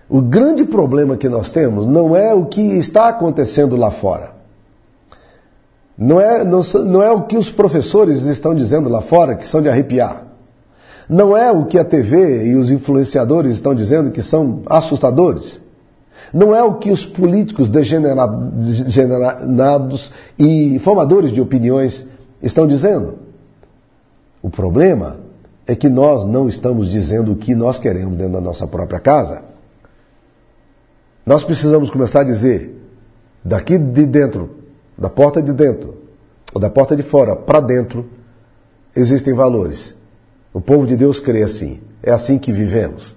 o 0.09 0.21
grande 0.21 0.65
problema 0.65 1.15
que 1.15 1.29
nós 1.29 1.51
temos 1.51 1.87
não 1.87 2.15
é 2.15 2.33
o 2.33 2.45
que 2.45 2.61
está 2.61 3.07
acontecendo 3.07 3.75
lá 3.75 3.91
fora. 3.91 4.31
Não 5.97 6.19
é, 6.19 6.43
não, 6.43 6.61
não 6.85 7.01
é 7.01 7.11
o 7.11 7.23
que 7.23 7.37
os 7.37 7.49
professores 7.49 8.21
estão 8.23 8.55
dizendo 8.55 8.89
lá 8.89 9.01
fora, 9.01 9.35
que 9.35 9.47
são 9.47 9.61
de 9.61 9.69
arrepiar. 9.69 10.23
Não 11.07 11.37
é 11.37 11.51
o 11.51 11.65
que 11.65 11.77
a 11.77 11.85
TV 11.85 12.47
e 12.47 12.55
os 12.55 12.71
influenciadores 12.71 13.55
estão 13.55 13.75
dizendo, 13.75 14.11
que 14.11 14.21
são 14.21 14.63
assustadores. 14.65 15.61
Não 16.33 16.55
é 16.55 16.63
o 16.63 16.75
que 16.75 16.91
os 16.91 17.05
políticos 17.05 17.69
degenerados 17.69 20.13
e 20.39 20.79
formadores 20.79 21.31
de 21.31 21.41
opiniões 21.41 22.07
estão 22.41 22.65
dizendo. 22.65 23.15
O 24.41 24.49
problema 24.49 25.17
é 25.67 25.75
que 25.75 25.89
nós 25.89 26.25
não 26.25 26.47
estamos 26.47 26.89
dizendo 26.89 27.33
o 27.33 27.35
que 27.35 27.53
nós 27.53 27.79
queremos 27.79 28.17
dentro 28.17 28.33
da 28.33 28.41
nossa 28.41 28.65
própria 28.65 28.99
casa. 28.99 29.43
Nós 31.25 31.43
precisamos 31.43 31.91
começar 31.91 32.21
a 32.21 32.25
dizer, 32.25 32.81
daqui 33.43 33.77
de 33.77 34.05
dentro 34.05 34.61
da 34.97 35.09
porta 35.09 35.41
de 35.41 35.51
dentro, 35.51 35.97
ou 36.53 36.61
da 36.61 36.69
porta 36.69 36.95
de 36.95 37.03
fora 37.03 37.35
para 37.35 37.59
dentro, 37.59 38.07
existem 38.95 39.33
valores. 39.33 39.93
O 40.53 40.61
povo 40.61 40.85
de 40.85 40.95
Deus 40.95 41.19
crê 41.19 41.43
assim. 41.43 41.79
É 42.03 42.11
assim 42.11 42.37
que 42.37 42.51
vivemos. 42.51 43.15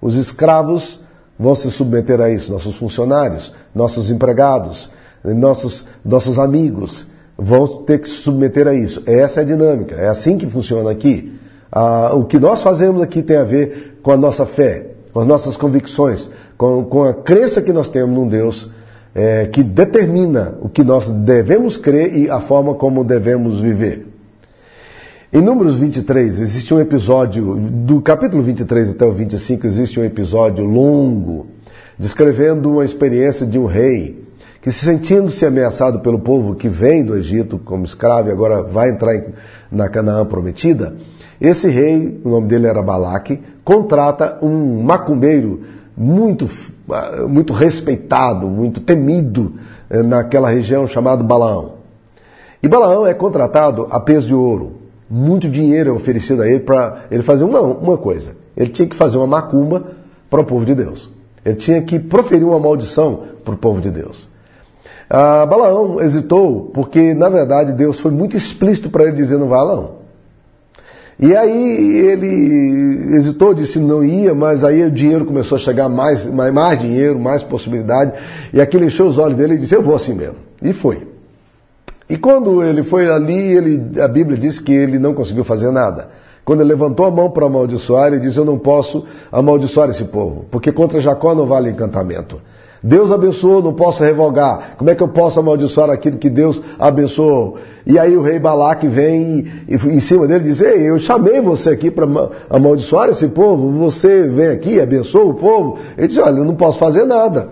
Os 0.00 0.14
escravos 0.14 1.02
vão 1.38 1.54
se 1.54 1.70
submeter 1.70 2.20
a 2.20 2.30
isso, 2.30 2.50
nossos 2.50 2.76
funcionários, 2.76 3.54
nossos 3.74 4.10
empregados, 4.10 4.90
nossos, 5.24 5.84
nossos 6.04 6.38
amigos 6.38 7.06
vão 7.36 7.66
ter 7.84 8.00
que 8.00 8.08
se 8.08 8.16
submeter 8.16 8.66
a 8.66 8.74
isso. 8.74 9.02
Essa 9.06 9.40
é 9.40 9.42
a 9.44 9.46
dinâmica, 9.46 9.94
é 9.94 10.08
assim 10.08 10.36
que 10.36 10.46
funciona 10.46 10.90
aqui. 10.90 11.38
Ah, 11.70 12.12
o 12.14 12.24
que 12.24 12.38
nós 12.38 12.62
fazemos 12.62 13.00
aqui 13.00 13.22
tem 13.22 13.36
a 13.36 13.44
ver 13.44 14.00
com 14.02 14.10
a 14.10 14.16
nossa 14.16 14.44
fé, 14.44 14.86
com 15.12 15.20
as 15.20 15.26
nossas 15.26 15.56
convicções, 15.56 16.28
com, 16.56 16.84
com 16.84 17.04
a 17.04 17.14
crença 17.14 17.62
que 17.62 17.72
nós 17.72 17.88
temos 17.88 18.16
num 18.16 18.26
Deus 18.26 18.70
é, 19.14 19.46
que 19.46 19.62
determina 19.62 20.54
o 20.60 20.68
que 20.68 20.82
nós 20.82 21.08
devemos 21.08 21.76
crer 21.76 22.16
e 22.16 22.30
a 22.30 22.40
forma 22.40 22.74
como 22.74 23.04
devemos 23.04 23.60
viver. 23.60 24.07
Em 25.30 25.42
Números 25.42 25.76
23, 25.76 26.40
existe 26.40 26.72
um 26.72 26.80
episódio, 26.80 27.54
do 27.54 28.00
capítulo 28.00 28.42
23 28.42 28.92
até 28.92 29.04
o 29.04 29.12
25, 29.12 29.66
existe 29.66 30.00
um 30.00 30.04
episódio 30.04 30.64
longo, 30.64 31.48
descrevendo 31.98 32.70
uma 32.70 32.84
experiência 32.84 33.44
de 33.46 33.58
um 33.58 33.66
rei 33.66 34.26
que, 34.62 34.72
se 34.72 34.86
sentindo-se 34.86 35.44
ameaçado 35.44 36.00
pelo 36.00 36.18
povo 36.18 36.54
que 36.54 36.66
vem 36.66 37.04
do 37.04 37.14
Egito 37.14 37.58
como 37.58 37.84
escravo 37.84 38.30
e 38.30 38.32
agora 38.32 38.62
vai 38.62 38.88
entrar 38.88 39.22
na 39.70 39.86
Canaã 39.90 40.24
prometida, 40.24 40.96
esse 41.38 41.68
rei, 41.68 42.18
o 42.24 42.30
nome 42.30 42.48
dele 42.48 42.66
era 42.66 42.80
Balaque, 42.80 43.38
contrata 43.62 44.38
um 44.40 44.82
macumbeiro 44.82 45.60
muito, 45.94 46.48
muito 47.28 47.52
respeitado, 47.52 48.48
muito 48.48 48.80
temido 48.80 49.56
eh, 49.90 50.02
naquela 50.02 50.48
região 50.48 50.86
chamado 50.86 51.22
Balaão. 51.22 51.74
E 52.62 52.66
Balaão 52.66 53.06
é 53.06 53.12
contratado 53.12 53.88
a 53.90 54.00
peso 54.00 54.26
de 54.26 54.34
ouro. 54.34 54.77
Muito 55.10 55.48
dinheiro 55.48 55.94
oferecido 55.94 56.42
a 56.42 56.48
ele 56.48 56.60
para 56.60 57.04
ele 57.10 57.22
fazer 57.22 57.44
uma, 57.44 57.60
uma 57.60 57.96
coisa. 57.96 58.36
Ele 58.56 58.70
tinha 58.70 58.86
que 58.86 58.96
fazer 58.96 59.16
uma 59.16 59.26
macumba 59.26 59.92
para 60.28 60.40
o 60.40 60.44
povo 60.44 60.64
de 60.64 60.74
Deus. 60.74 61.10
Ele 61.44 61.56
tinha 61.56 61.80
que 61.82 61.98
proferir 61.98 62.44
uma 62.44 62.58
maldição 62.58 63.22
para 63.44 63.54
o 63.54 63.56
povo 63.56 63.80
de 63.80 63.90
Deus. 63.90 64.28
Ah, 65.08 65.46
Balaão 65.46 66.00
hesitou 66.02 66.70
porque, 66.74 67.14
na 67.14 67.28
verdade, 67.28 67.72
Deus 67.72 67.98
foi 67.98 68.10
muito 68.10 68.36
explícito 68.36 68.90
para 68.90 69.04
ele 69.04 69.24
vá 69.46 69.64
não. 69.64 69.98
E 71.20 71.34
aí 71.34 71.96
ele 71.96 73.16
hesitou, 73.16 73.52
disse 73.52 73.80
não 73.80 74.04
ia, 74.04 74.34
mas 74.34 74.62
aí 74.62 74.84
o 74.84 74.90
dinheiro 74.90 75.24
começou 75.24 75.56
a 75.56 75.58
chegar, 75.58 75.88
mais, 75.88 76.26
mais, 76.26 76.54
mais 76.54 76.78
dinheiro, 76.78 77.18
mais 77.18 77.42
possibilidade, 77.42 78.12
e 78.52 78.60
aquilo 78.60 78.84
encheu 78.84 79.06
os 79.06 79.18
olhos 79.18 79.36
dele 79.36 79.54
e 79.54 79.58
disse, 79.58 79.74
eu 79.74 79.82
vou 79.82 79.96
assim 79.96 80.14
mesmo. 80.14 80.36
E 80.62 80.72
foi. 80.72 81.17
E 82.08 82.16
quando 82.16 82.62
ele 82.62 82.82
foi 82.82 83.10
ali, 83.10 83.38
ele, 83.38 84.00
a 84.00 84.08
Bíblia 84.08 84.38
diz 84.38 84.58
que 84.58 84.72
ele 84.72 84.98
não 84.98 85.12
conseguiu 85.12 85.44
fazer 85.44 85.70
nada. 85.70 86.08
Quando 86.44 86.60
ele 86.60 86.70
levantou 86.70 87.04
a 87.04 87.10
mão 87.10 87.30
para 87.30 87.44
amaldiçoar, 87.44 88.08
ele 88.08 88.20
disse, 88.20 88.38
eu 88.38 88.44
não 88.44 88.58
posso 88.58 89.04
amaldiçoar 89.30 89.90
esse 89.90 90.04
povo, 90.04 90.46
porque 90.50 90.72
contra 90.72 90.98
Jacó 90.98 91.34
não 91.34 91.44
vale 91.44 91.68
encantamento. 91.68 92.40
Deus 92.82 93.10
abençoou, 93.12 93.62
não 93.62 93.74
posso 93.74 94.02
revogar. 94.02 94.76
Como 94.78 94.88
é 94.88 94.94
que 94.94 95.02
eu 95.02 95.08
posso 95.08 95.40
amaldiçoar 95.40 95.90
aquilo 95.90 96.16
que 96.16 96.30
Deus 96.30 96.62
abençoou? 96.78 97.58
E 97.84 97.98
aí 97.98 98.16
o 98.16 98.22
rei 98.22 98.38
Balaque 98.38 98.86
vem 98.86 99.46
e, 99.68 99.74
em 99.74 100.00
cima 100.00 100.26
dele 100.26 100.44
diz: 100.44 100.60
Ei, 100.60 100.88
eu 100.88 100.98
chamei 100.98 101.40
você 101.40 101.70
aqui 101.70 101.90
para 101.90 102.06
amaldiçoar 102.48 103.08
esse 103.08 103.28
povo, 103.28 103.70
você 103.70 104.28
vem 104.28 104.48
aqui, 104.48 104.80
abençoa 104.80 105.24
o 105.24 105.34
povo. 105.34 105.78
Ele 105.96 106.06
diz: 106.06 106.18
Olha, 106.18 106.38
eu 106.38 106.44
não 106.44 106.54
posso 106.54 106.78
fazer 106.78 107.04
nada. 107.04 107.48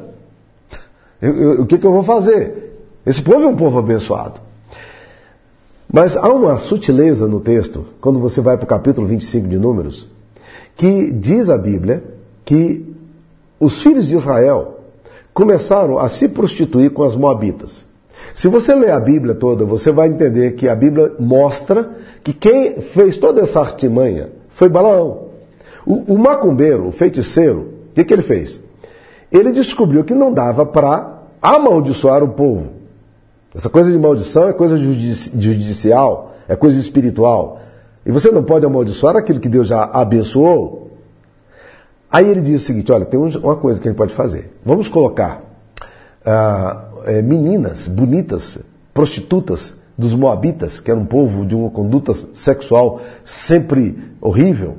Eu, 1.21 1.35
eu, 1.35 1.63
o 1.63 1.67
que, 1.67 1.77
que 1.77 1.87
eu 1.87 1.93
vou 1.93 2.05
fazer? 2.05 2.77
Esse 3.05 3.21
povo 3.21 3.45
é 3.45 3.47
um 3.49 3.57
povo 3.57 3.81
abençoado. 3.81 4.46
Mas 5.93 6.17
há 6.17 6.29
uma 6.33 6.59
sutileza 6.59 7.27
no 7.29 7.41
texto, 7.41 7.87
quando 8.01 8.19
você 8.19 8.41
vai 8.41 8.57
para 8.57 8.65
o 8.65 8.69
capítulo 8.69 9.07
25 9.07 9.49
de 9.49 9.59
Números, 9.59 10.09
que 10.77 11.13
diz 11.13 11.49
a 11.49 11.57
Bíblia 11.57 12.03
que 12.45 12.95
os 13.59 13.81
filhos 13.81 14.07
de 14.07 14.17
Israel 14.17 14.81
começaram 15.33 15.99
a 15.99 16.09
se 16.09 16.29
prostituir 16.29 16.91
com 16.91 17.03
as 17.03 17.15
moabitas. 17.15 17.85
Se 18.35 18.49
você 18.49 18.75
ler 18.75 18.91
a 18.91 19.01
Bíblia 19.01 19.35
toda, 19.35 19.65
você 19.65 19.91
vai 19.91 20.09
entender 20.09 20.53
que 20.53 20.69
a 20.69 20.75
Bíblia 20.75 21.13
mostra 21.19 21.91
que 22.25 22.33
quem 22.33 22.81
fez 22.81 23.17
toda 23.17 23.43
essa 23.43 23.61
artimanha 23.61 24.31
foi 24.49 24.69
Balaão. 24.69 25.27
O, 25.87 26.15
o 26.15 26.19
macumbeiro, 26.19 26.87
o 26.87 26.91
feiticeiro, 26.91 27.61
o 27.91 27.95
que, 27.95 28.05
que 28.05 28.13
ele 28.13 28.23
fez? 28.23 28.61
Ele 29.31 29.53
descobriu 29.53 30.05
que 30.05 30.15
não 30.15 30.33
dava 30.33 30.67
para 30.67 31.23
amaldiçoar 31.41 32.23
o 32.23 32.29
povo. 32.29 32.76
Essa 33.57 33.71
coisa 33.71 33.91
de 33.91 33.99
maldição 33.99 34.47
é 34.47 34.53
coisa 34.53 34.77
judicial, 34.77 36.35
é 36.47 36.55
coisa 36.55 36.79
espiritual. 36.79 37.63
E 38.05 38.13
você 38.13 38.31
não 38.31 38.45
pode 38.45 38.67
amaldiçoar 38.67 39.17
aquilo 39.17 39.41
que 39.41 39.49
Deus 39.49 39.67
já 39.67 39.83
abençoou. 39.83 40.91
Aí 42.13 42.29
ele 42.29 42.43
diz 42.43 42.61
o 42.61 42.65
seguinte: 42.67 42.93
olha, 42.93 43.07
tem 43.07 43.19
uma 43.19 43.57
coisa 43.57 43.81
que 43.81 43.89
a 43.89 43.91
gente 43.91 43.97
pode 43.97 44.13
fazer. 44.13 44.53
Vamos 44.63 44.89
colocar 44.89 45.43
ah, 46.23 46.85
é, 47.07 47.23
meninas 47.23 47.89
bonitas, 47.89 48.59
prostitutas 48.93 49.73
dos 49.97 50.13
Moabitas, 50.13 50.79
que 50.79 50.91
era 50.91 51.01
um 51.01 51.07
povo 51.07 51.47
de 51.47 51.57
uma 51.57 51.71
conduta 51.71 52.13
sexual 52.35 53.01
sempre 53.25 53.99
horrível. 54.21 54.77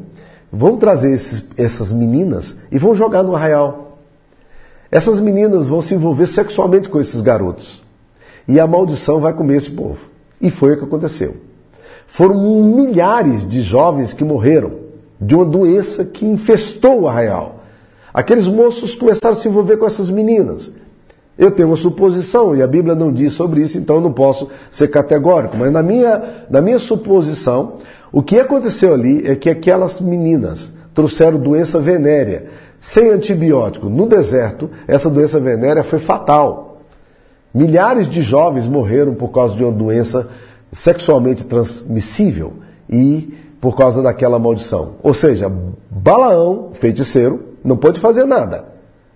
Vamos 0.54 0.80
trazer 0.80 1.12
esses, 1.14 1.48
essas 1.58 1.92
meninas 1.92 2.56
e 2.72 2.78
vão 2.78 2.94
jogar 2.94 3.24
no 3.24 3.36
arraial. 3.36 3.98
Essas 4.92 5.20
meninas 5.20 5.68
vão 5.68 5.82
se 5.82 5.96
envolver 5.96 6.28
sexualmente 6.28 6.88
com 6.90 7.02
esses 7.02 7.22
garotos. 7.22 7.87
E 8.48 8.60
a 8.60 8.68
maldição 8.68 9.20
vai 9.20 9.34
comer 9.34 9.58
esse 9.58 9.70
povo. 9.70 9.98
E 10.42 10.50
foi 10.50 10.74
o 10.74 10.78
que 10.78 10.86
aconteceu. 10.86 11.36
Foram 12.08 12.36
milhares 12.64 13.46
de 13.46 13.62
jovens 13.62 14.14
que 14.14 14.24
morreram 14.24 14.72
de 15.20 15.36
uma 15.36 15.46
doença 15.46 16.06
que 16.06 16.26
infestou 16.26 17.02
o 17.02 17.08
arraial. 17.08 17.64
Aqueles 18.14 18.48
moços 18.48 18.96
começaram 18.96 19.36
a 19.36 19.38
se 19.38 19.48
envolver 19.48 19.78
com 19.78 19.86
essas 19.86 20.10
meninas. 20.10 20.72
Eu 21.38 21.52
tenho 21.52 21.68
uma 21.68 21.78
suposição, 21.78 22.56
e 22.56 22.64
a 22.64 22.68
Bíblia 22.68 22.96
não 22.96 23.12
diz 23.12 23.34
sobre 23.34 23.62
isso, 23.62 23.78
então 23.78 23.98
eu 23.98 24.02
não 24.02 24.12
posso 24.12 24.50
ser 24.72 24.88
categórico, 24.88 25.56
mas 25.56 25.72
na 25.72 25.84
minha, 25.84 26.46
na 26.50 26.62
minha 26.62 26.80
suposição, 26.80 27.74
o 28.12 28.24
que 28.24 28.40
aconteceu 28.40 28.94
ali 28.94 29.28
é 29.28 29.36
que 29.36 29.50
aquelas 29.50 30.02
meninas 30.02 30.72
trouxeram 30.96 31.38
doença 31.38 31.80
venérea, 31.80 32.48
sem 32.82 33.12
antibiótico. 33.12 33.88
No 33.88 34.08
deserto, 34.08 34.70
essa 34.88 35.12
doença 35.12 35.40
venérea 35.40 35.84
foi 35.84 36.00
fatal. 36.00 36.67
Milhares 37.54 38.08
de 38.08 38.22
jovens 38.22 38.68
morreram 38.68 39.16
por 39.16 39.30
causa 39.30 39.56
de 39.56 39.64
uma 39.64 39.72
doença 39.72 40.30
sexualmente 40.72 41.44
transmissível 41.44 42.54
e 42.90 43.34
por 43.60 43.76
causa 43.76 44.02
daquela 44.02 44.38
maldição. 44.38 44.96
Ou 45.02 45.14
seja, 45.14 45.52
Balaão, 45.90 46.70
feiticeiro, 46.74 47.44
não 47.64 47.78
pôde 47.78 48.00
fazer 48.00 48.26
nada. 48.26 48.66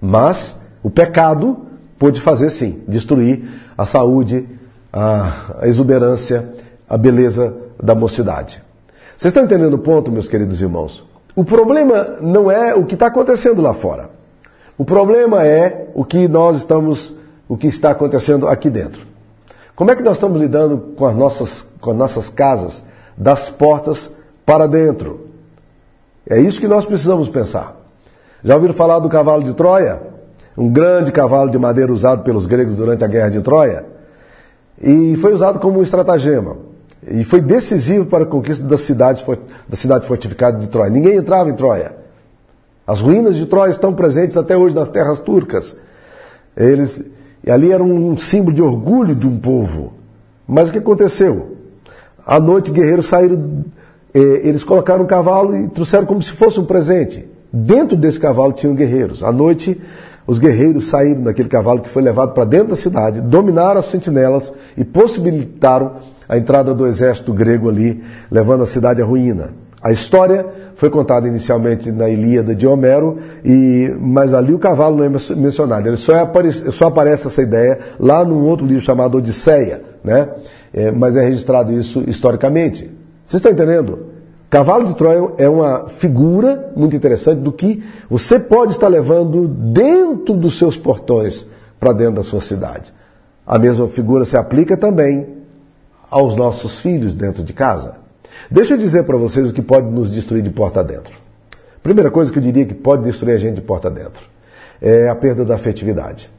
Mas 0.02 0.60
o 0.82 0.90
pecado 0.90 1.58
pôde 2.00 2.20
fazer 2.20 2.50
sim, 2.50 2.82
destruir 2.88 3.44
a 3.78 3.86
saúde, 3.86 4.48
a, 4.92 5.60
exuberância, 5.64 6.50
a 6.90 6.98
beleza 6.98 7.56
da 7.82 7.94
mocidade. 7.94 8.62
Vocês 9.16 9.32
estão 9.32 9.44
entendendo 9.44 9.76
o 9.76 9.80
ponto, 9.80 10.12
meus 10.12 10.28
queridos 10.28 10.60
irmãos? 10.62 11.06
O 11.36 11.44
problema 11.44 12.18
não 12.22 12.50
é 12.50 12.74
o 12.74 12.86
que 12.86 12.96
está 12.96 13.08
acontecendo 13.08 13.62
lá 13.62 13.74
fora. 13.74 14.10
O 14.78 14.84
problema 14.84 15.46
é 15.46 15.90
o 15.94 16.04
que 16.04 16.28
nós 16.28 16.58
estamos, 16.58 17.14
o 17.52 17.58
que 17.58 17.68
está 17.68 17.92
acontecendo 17.92 18.48
aqui 18.48 18.70
dentro. 18.70 19.06
Como 19.76 19.92
é 19.92 19.96
que 19.98 20.02
nós 20.02 20.16
estamos 20.16 20.40
lidando 20.40 20.78
com 20.96 21.06
as 21.06 21.14
nossas, 21.14 21.70
com 21.82 21.92
as 21.92 21.98
nossas 21.98 22.30
casas, 22.30 22.82
das 23.18 23.50
portas 23.50 24.10
para 24.46 24.68
dentro. 24.68 25.28
É 26.26 26.40
isso 26.40 26.62
que 26.62 26.68
nós 26.70 26.86
precisamos 26.86 27.28
pensar. 27.28 27.76
Já 28.42 28.56
ouviram 28.56 28.74
falar 28.74 29.00
do 29.00 29.10
cavalo 29.10 29.44
de 29.44 29.54
Troia? 29.54 30.02
Um 30.58 30.70
grande 30.70 31.12
cavalo 31.12 31.52
de 31.52 31.60
madeira 31.60 31.92
usado 31.92 32.24
pelos 32.24 32.46
gregos 32.46 32.78
durante 32.78 33.04
a 33.04 33.08
guerra 33.08 33.32
de 33.32 33.42
Troia. 33.42 33.86
E 34.82 35.18
foi 35.18 35.34
usado 35.34 35.60
como 35.60 35.80
um 35.80 35.84
estratagema. 35.84 36.56
E 37.06 37.26
foi 37.26 37.42
decisivo 37.42 38.06
para 38.06 38.24
a 38.24 38.28
conquista 38.28 38.64
da 38.64 38.78
cidade, 38.78 39.26
da 39.68 39.76
cidade 39.76 40.08
fortificada 40.08 40.58
de 40.58 40.68
Troia. 40.68 40.90
Ninguém 40.90 41.18
entrava 41.18 41.50
em 41.50 41.54
Troia. 41.54 41.98
As 42.88 43.02
ruínas 43.02 43.36
de 43.36 43.46
Troia 43.46 43.72
estão 43.72 43.94
presentes 43.94 44.38
até 44.38 44.56
hoje 44.56 44.74
nas 44.74 44.88
terras 44.88 45.20
turcas. 45.20 45.76
Eles, 46.56 47.04
e 47.44 47.52
ali 47.52 47.72
era 47.72 47.84
um 47.84 48.16
símbolo 48.18 48.56
de 48.56 48.62
orgulho 48.62 49.16
de 49.16 49.28
um 49.28 49.38
povo. 49.38 49.94
Mas 50.48 50.70
o 50.70 50.72
que 50.72 50.78
aconteceu? 50.78 51.58
À 52.26 52.40
noite, 52.40 52.72
guerreiros 52.72 53.08
saíram 53.08 53.64
é, 54.14 54.20
eles 54.20 54.64
colocaram 54.64 55.04
um 55.04 55.08
cavalo 55.08 55.56
e 55.56 55.70
trouxeram 55.70 56.06
como 56.06 56.22
se 56.22 56.32
fosse 56.32 56.60
um 56.60 56.66
presente. 56.66 57.26
Dentro 57.52 57.98
desse 57.98 58.20
cavalo 58.20 58.52
tinham 58.52 58.76
guerreiros. 58.76 59.24
À 59.24 59.32
noite, 59.32 59.80
os 60.28 60.38
guerreiros 60.38 60.88
saíram 60.88 61.24
daquele 61.24 61.50
cavalo 61.50 61.82
que 61.82 61.90
foi 61.90 62.02
levado 62.02 62.34
para 62.34 62.46
dentro 62.46 62.70
da 62.70 62.76
cidade, 62.76 63.22
dominaram 63.22 63.80
as 63.80 63.86
sentinelas 63.86 64.52
e 64.78 64.84
possibilitaram 64.84 65.94
a 66.28 66.38
entrada 66.38 66.74
do 66.74 66.88
exército 66.88 67.34
grego 67.34 67.70
ali, 67.70 68.04
levando 68.30 68.64
a 68.64 68.66
cidade 68.66 69.02
à 69.02 69.06
ruína. 69.06 69.50
A 69.82 69.92
história 69.92 70.46
foi 70.82 70.90
contada 70.90 71.28
inicialmente 71.28 71.92
na 71.92 72.10
Ilíada 72.10 72.56
de 72.56 72.66
Homero, 72.66 73.20
e, 73.46 73.96
mas 74.00 74.34
ali 74.34 74.52
o 74.52 74.58
cavalo 74.58 74.98
não 74.98 75.04
é 75.04 75.10
mencionado. 75.36 75.88
Ele 75.88 75.96
só, 75.96 76.22
aparece, 76.22 76.72
só 76.72 76.88
aparece 76.88 77.28
essa 77.28 77.40
ideia 77.40 77.78
lá 78.00 78.26
num 78.26 78.48
outro 78.48 78.66
livro 78.66 78.82
chamado 78.82 79.16
Odisseia, 79.20 79.84
né? 80.04 80.28
É, 80.74 80.90
mas 80.90 81.16
é 81.16 81.24
registrado 81.24 81.72
isso 81.72 82.04
historicamente. 82.08 82.90
Você 83.24 83.38
está 83.38 83.52
entendendo? 83.52 84.08
Cavalo 84.50 84.88
de 84.88 84.96
Troia 84.96 85.34
é 85.38 85.48
uma 85.48 85.88
figura 85.88 86.74
muito 86.76 86.96
interessante 86.96 87.42
do 87.42 87.52
que 87.52 87.84
você 88.10 88.40
pode 88.40 88.72
estar 88.72 88.88
levando 88.88 89.48
dentro 89.48 90.36
dos 90.36 90.58
seus 90.58 90.78
portões 90.78 91.46
para 91.80 91.94
dentro 91.94 92.16
da 92.16 92.24
sua 92.24 92.42
cidade. 92.42 92.92
A 93.46 93.60
mesma 93.60 93.88
figura 93.88 94.26
se 94.26 94.36
aplica 94.36 94.76
também 94.76 95.28
aos 96.10 96.36
nossos 96.36 96.80
filhos 96.80 97.14
dentro 97.14 97.44
de 97.44 97.54
casa. 97.54 98.01
Deixa 98.50 98.74
eu 98.74 98.78
dizer 98.78 99.04
para 99.04 99.18
vocês 99.18 99.50
o 99.50 99.54
que 99.54 99.62
pode 99.62 99.88
nos 99.88 100.12
destruir 100.12 100.42
de 100.42 100.50
porta 100.50 100.84
dentro. 100.84 101.14
Primeira 101.84 102.12
coisa 102.12 102.32
que 102.32 102.38
eu 102.38 102.44
diria 102.44 102.66
que 102.66 102.74
pode 102.74 103.04
destruir 103.04 103.36
a 103.36 103.38
gente 103.38 103.56
de 103.56 103.62
porta 103.62 103.90
dentro 103.90 104.24
é 104.82 105.10
a 105.10 105.16
perda 105.16 105.46
da 105.46 105.56
afetividade. 105.56 106.30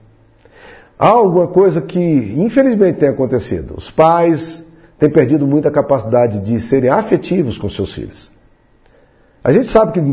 Há 0.98 1.08
alguma 1.08 1.48
coisa 1.48 1.80
que 1.80 2.00
infelizmente 2.36 2.98
tem 2.98 3.08
acontecido. 3.08 3.74
Os 3.76 3.90
pais 3.90 4.64
têm 4.98 5.10
perdido 5.10 5.46
muito 5.46 5.66
a 5.66 5.70
capacidade 5.70 6.40
de 6.40 6.60
serem 6.60 6.90
afetivos 6.90 7.58
com 7.58 7.68
seus 7.68 7.92
filhos. 7.92 8.30
A 9.44 9.52
gente 9.52 9.66
sabe 9.66 9.92
que 9.92 9.98
em 9.98 10.10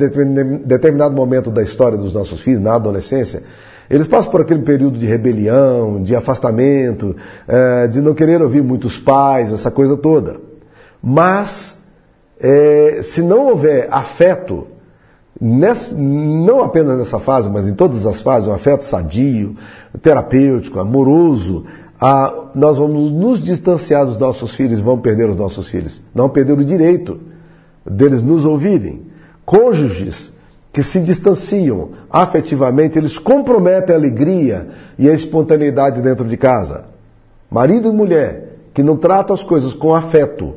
determinado 0.66 1.16
momento 1.16 1.52
da 1.52 1.62
história 1.62 1.98
dos 1.98 2.12
nossos 2.14 2.42
filhos, 2.42 2.62
na 2.62 2.74
adolescência, 2.74 3.44
eles 3.88 4.08
passam 4.08 4.32
por 4.32 4.42
aquele 4.42 4.62
período 4.62 4.98
de 4.98 5.06
rebelião, 5.06 6.02
de 6.02 6.16
afastamento, 6.16 7.16
é, 7.48 7.88
de 7.88 8.02
não 8.02 8.14
querer 8.14 8.42
ouvir 8.42 8.64
muitos 8.64 8.98
pais, 8.98 9.52
essa 9.52 9.70
coisa 9.70 9.96
toda. 9.98 10.38
Mas, 11.02 11.79
é, 12.40 13.02
se 13.04 13.22
não 13.22 13.48
houver 13.48 13.88
afeto, 13.92 14.68
nessa, 15.40 15.96
não 15.96 16.64
apenas 16.64 16.98
nessa 16.98 17.20
fase, 17.20 17.50
mas 17.50 17.68
em 17.68 17.74
todas 17.74 18.06
as 18.06 18.22
fases, 18.22 18.48
um 18.48 18.54
afeto 18.54 18.86
sadio, 18.86 19.56
terapêutico, 20.02 20.80
amoroso, 20.80 21.66
ah, 22.00 22.50
nós 22.56 22.78
vamos 22.78 23.12
nos 23.12 23.44
distanciar 23.44 24.06
dos 24.06 24.18
nossos 24.18 24.54
filhos, 24.54 24.80
vamos 24.80 25.02
perder 25.02 25.30
os 25.30 25.36
nossos 25.36 25.68
filhos. 25.68 26.02
Não 26.16 26.30
perder 26.30 26.58
o 26.58 26.64
direito 26.64 27.20
deles 27.86 28.24
nos 28.24 28.46
ouvirem. 28.46 29.08
Cônjuges 29.46 30.32
que 30.72 30.82
se 30.84 31.02
distanciam 31.02 31.90
afetivamente, 32.10 32.98
eles 32.98 33.18
comprometem 33.18 33.94
a 33.94 33.98
alegria 33.98 34.70
e 34.98 35.10
a 35.10 35.14
espontaneidade 35.14 36.02
dentro 36.02 36.26
de 36.26 36.38
casa. 36.38 36.86
Marido 37.52 37.90
e 37.90 37.92
mulher 37.92 38.58
que 38.74 38.84
não 38.84 38.96
tratam 38.96 39.34
as 39.34 39.44
coisas 39.44 39.74
com 39.74 39.94
afeto, 39.94 40.54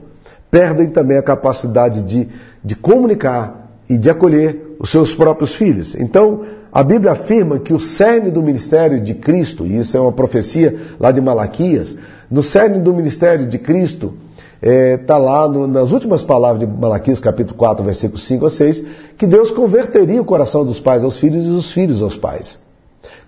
perdem 0.53 0.89
também 0.89 1.17
a 1.17 1.23
capacidade 1.23 2.03
de, 2.03 2.29
de 2.63 2.77
comunicar 2.77 3.73
e 3.89 3.97
de 3.97 4.11
acolher 4.11 4.77
os 4.79 4.91
seus 4.91 5.15
próprios 5.15 5.55
filhos. 5.55 5.95
Então, 5.95 6.43
a 6.71 6.83
Bíblia 6.83 7.13
afirma 7.13 7.59
que 7.59 7.73
o 7.73 7.81
cerne 7.81 8.31
do 8.31 8.43
ministério 8.43 9.01
de 9.01 9.15
Cristo, 9.15 9.67
e 9.67 9.79
isso 9.79 9.97
é 9.97 10.01
uma 10.01 10.13
profecia 10.13 10.77
lá 11.01 11.11
de 11.11 11.23
Malaquias, 11.23 11.97
no 12.31 12.43
cerne 12.43 12.79
do 12.79 12.93
ministério 12.93 13.49
de 13.49 13.59
Cristo, 13.59 14.13
está 14.61 14.71
é, 14.71 14.97
tá 14.99 15.17
lá 15.17 15.49
no, 15.49 15.67
nas 15.67 15.91
últimas 15.91 16.23
palavras 16.23 16.69
de 16.69 16.77
Malaquias, 16.79 17.19
capítulo 17.19 17.57
4, 17.57 17.83
versículos 17.83 18.23
5 18.25 18.45
a 18.45 18.51
6, 18.51 18.85
que 19.17 19.27
Deus 19.27 19.51
converteria 19.51 20.21
o 20.21 20.25
coração 20.25 20.67
dos 20.67 20.79
pais 20.79 21.03
aos 21.03 21.17
filhos 21.17 21.47
e 21.47 21.49
os 21.49 21.73
filhos 21.73 22.03
aos 22.03 22.15
pais. 22.15 22.59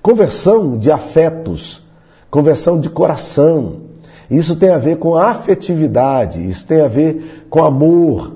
Conversão 0.02 0.76
de 0.76 0.90
afetos, 0.92 1.82
conversão 2.30 2.78
de 2.78 2.90
coração. 2.90 3.93
Isso 4.30 4.56
tem 4.56 4.70
a 4.70 4.78
ver 4.78 4.96
com 4.96 5.16
afetividade, 5.16 6.46
isso 6.48 6.66
tem 6.66 6.80
a 6.80 6.88
ver 6.88 7.46
com 7.50 7.64
amor, 7.64 8.32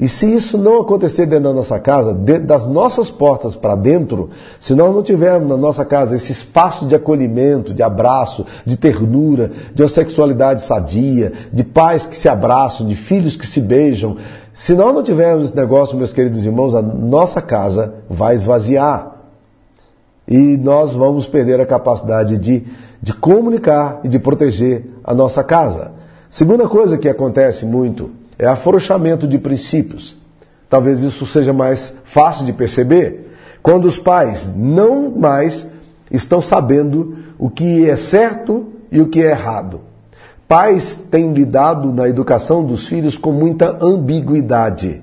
e 0.00 0.08
se 0.08 0.34
isso 0.34 0.56
não 0.56 0.80
acontecer 0.80 1.26
dentro 1.26 1.44
da 1.44 1.52
nossa 1.52 1.78
casa, 1.78 2.14
dentro 2.14 2.46
das 2.46 2.66
nossas 2.66 3.10
portas 3.10 3.54
para 3.54 3.76
dentro, 3.76 4.30
se 4.58 4.74
nós 4.74 4.94
não 4.94 5.02
tivermos 5.02 5.46
na 5.46 5.58
nossa 5.58 5.84
casa 5.84 6.16
esse 6.16 6.32
espaço 6.32 6.86
de 6.86 6.94
acolhimento, 6.94 7.74
de 7.74 7.82
abraço, 7.82 8.46
de 8.64 8.78
ternura, 8.78 9.52
de 9.74 9.82
uma 9.82 9.88
sexualidade 9.88 10.62
sadia, 10.62 11.34
de 11.52 11.62
pais 11.62 12.06
que 12.06 12.16
se 12.16 12.30
abraçam, 12.30 12.88
de 12.88 12.96
filhos 12.96 13.36
que 13.36 13.46
se 13.46 13.60
beijam, 13.60 14.16
se 14.54 14.72
nós 14.72 14.94
não 14.94 15.02
tivermos 15.02 15.48
esse 15.48 15.56
negócio, 15.56 15.98
meus 15.98 16.14
queridos 16.14 16.46
irmãos, 16.46 16.74
a 16.74 16.80
nossa 16.80 17.42
casa 17.42 17.92
vai 18.08 18.34
esvaziar. 18.34 19.16
E 20.26 20.56
nós 20.56 20.92
vamos 20.94 21.28
perder 21.28 21.60
a 21.60 21.66
capacidade 21.66 22.38
de, 22.38 22.64
de 23.02 23.12
comunicar 23.12 24.00
e 24.04 24.08
de 24.08 24.18
proteger 24.18 24.84
a 25.02 25.14
nossa 25.14 25.42
casa. 25.42 25.92
Segunda 26.28 26.68
coisa 26.68 26.98
que 26.98 27.08
acontece 27.08 27.64
muito 27.64 28.10
é 28.38 28.46
afrouxamento 28.46 29.26
de 29.26 29.38
princípios. 29.38 30.16
Talvez 30.68 31.02
isso 31.02 31.26
seja 31.26 31.52
mais 31.52 31.96
fácil 32.04 32.46
de 32.46 32.52
perceber 32.52 33.30
quando 33.62 33.86
os 33.86 33.98
pais 33.98 34.50
não 34.54 35.10
mais 35.10 35.68
estão 36.10 36.40
sabendo 36.40 37.16
o 37.38 37.50
que 37.50 37.88
é 37.88 37.96
certo 37.96 38.68
e 38.90 39.00
o 39.00 39.08
que 39.08 39.22
é 39.22 39.30
errado. 39.30 39.80
Pais 40.46 40.96
têm 41.10 41.32
lidado 41.32 41.92
na 41.92 42.08
educação 42.08 42.64
dos 42.64 42.86
filhos 42.86 43.16
com 43.16 43.32
muita 43.32 43.78
ambiguidade. 43.84 45.02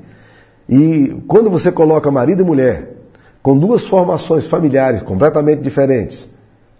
E 0.67 1.15
quando 1.27 1.49
você 1.49 1.71
coloca 1.71 2.11
marido 2.11 2.41
e 2.41 2.45
mulher 2.45 2.95
com 3.41 3.57
duas 3.57 3.85
formações 3.85 4.45
familiares 4.45 5.01
completamente 5.01 5.61
diferentes, 5.61 6.27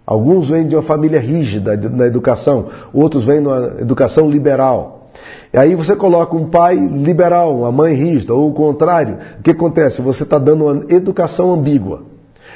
alguns 0.08 0.48
vêm 0.48 0.66
de 0.66 0.74
uma 0.74 0.80
família 0.80 1.20
rígida 1.20 1.76
na 1.76 2.06
educação, 2.06 2.68
outros 2.94 3.24
vêm 3.24 3.42
de 3.42 3.46
uma 3.46 3.74
educação 3.78 4.30
liberal. 4.30 5.10
E 5.52 5.58
aí 5.58 5.74
você 5.74 5.94
coloca 5.94 6.34
um 6.34 6.46
pai 6.46 6.76
liberal, 6.76 7.58
uma 7.58 7.70
mãe 7.70 7.94
rígida, 7.94 8.32
ou 8.32 8.48
o 8.48 8.54
contrário. 8.54 9.18
O 9.38 9.42
que 9.42 9.50
acontece? 9.50 10.00
Você 10.00 10.22
está 10.22 10.38
dando 10.38 10.64
uma 10.64 10.84
educação 10.88 11.52
ambígua. 11.52 12.04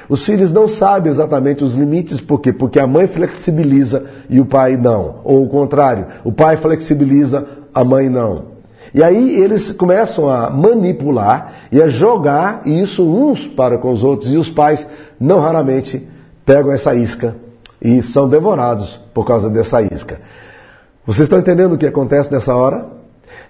Os 0.09 0.25
filhos 0.25 0.51
não 0.51 0.67
sabem 0.67 1.13
exatamente 1.13 1.63
os 1.63 1.75
limites, 1.75 2.23
por 2.23 2.41
quê? 2.41 2.55
Porque 2.55 2.81
a 2.81 2.87
mãe 2.87 3.07
flexibiliza 3.07 4.07
e 4.31 4.41
o 4.41 4.47
pai 4.47 4.79
não. 4.79 5.17
Ou 5.23 5.45
o 5.45 5.49
contrário, 5.49 6.07
o 6.25 6.33
pai 6.33 6.57
flexibiliza, 6.57 7.47
a 7.75 7.85
mãe 7.85 8.09
não. 8.09 8.45
E 8.95 9.03
aí 9.03 9.39
eles 9.39 9.73
começam 9.73 10.31
a 10.31 10.49
manipular 10.49 11.53
e 11.71 11.83
a 11.83 11.87
jogar 11.87 12.63
isso 12.65 13.07
uns 13.07 13.47
para 13.47 13.77
com 13.77 13.93
os 13.93 14.03
outros, 14.03 14.33
e 14.33 14.39
os 14.39 14.49
pais 14.49 14.89
não 15.21 15.39
raramente 15.39 16.09
pegam 16.45 16.73
essa 16.73 16.95
isca 16.95 17.37
e 17.81 18.03
são 18.03 18.29
devorados 18.29 18.99
por 19.13 19.27
causa 19.27 19.51
dessa 19.51 19.83
isca. 19.83 20.21
Vocês 21.05 21.27
estão 21.27 21.39
entendendo 21.39 21.73
o 21.73 21.79
que 21.79 21.87
acontece 21.87 22.33
nessa 22.33 22.55
hora? 22.55 22.87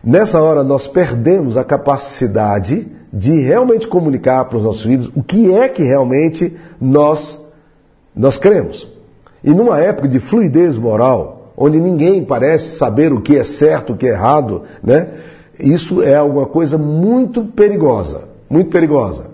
Nessa 0.02 0.40
hora 0.40 0.64
nós 0.64 0.87
perdemos 0.87 1.57
a 1.57 1.64
capacidade 1.64 2.87
de 3.12 3.40
realmente 3.40 3.87
comunicar 3.87 4.46
para 4.46 4.57
os 4.57 4.62
nossos 4.62 4.83
filhos 4.83 5.11
o 5.14 5.22
que 5.22 5.52
é 5.52 5.68
que 5.68 5.83
realmente 5.83 6.57
nós 6.81 7.40
nós 8.14 8.37
cremos. 8.37 8.88
E 9.42 9.50
numa 9.50 9.78
época 9.78 10.07
de 10.07 10.18
fluidez 10.18 10.76
moral, 10.76 11.52
onde 11.57 11.81
ninguém 11.81 12.24
parece 12.24 12.76
saber 12.76 13.12
o 13.12 13.20
que 13.20 13.37
é 13.37 13.44
certo, 13.44 13.92
o 13.92 13.96
que 13.96 14.07
é 14.07 14.11
errado, 14.11 14.62
né? 14.83 15.09
Isso 15.59 16.02
é 16.02 16.14
alguma 16.14 16.46
coisa 16.46 16.78
muito 16.78 17.44
perigosa, 17.44 18.22
muito 18.48 18.70
perigosa. 18.70 19.26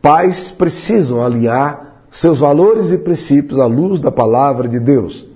Pais 0.00 0.50
precisam 0.50 1.24
alinhar 1.24 1.91
seus 2.12 2.38
valores 2.38 2.92
e 2.92 2.98
princípios 2.98 3.58
à 3.58 3.66
luz 3.66 3.98
da 3.98 4.12
palavra 4.12 4.68
de 4.68 4.78
Deus. 4.78 5.26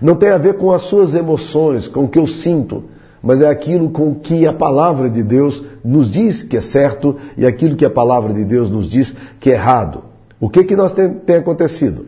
Não 0.00 0.14
tem 0.14 0.30
a 0.30 0.38
ver 0.38 0.54
com 0.54 0.70
as 0.70 0.82
suas 0.82 1.14
emoções, 1.14 1.88
com 1.88 2.04
o 2.04 2.08
que 2.08 2.18
eu 2.18 2.26
sinto, 2.26 2.84
mas 3.20 3.42
é 3.42 3.48
aquilo 3.48 3.90
com 3.90 4.14
que 4.14 4.46
a 4.46 4.52
palavra 4.52 5.10
de 5.10 5.22
Deus 5.22 5.64
nos 5.84 6.08
diz 6.08 6.42
que 6.42 6.56
é 6.56 6.60
certo 6.60 7.16
e 7.36 7.44
aquilo 7.44 7.76
que 7.76 7.84
a 7.84 7.90
palavra 7.90 8.32
de 8.32 8.44
Deus 8.44 8.70
nos 8.70 8.88
diz 8.88 9.16
que 9.40 9.50
é 9.50 9.54
errado. 9.54 10.04
O 10.40 10.48
que, 10.48 10.64
que 10.64 10.76
nós 10.76 10.92
tem, 10.92 11.10
tem 11.10 11.36
acontecido? 11.36 12.06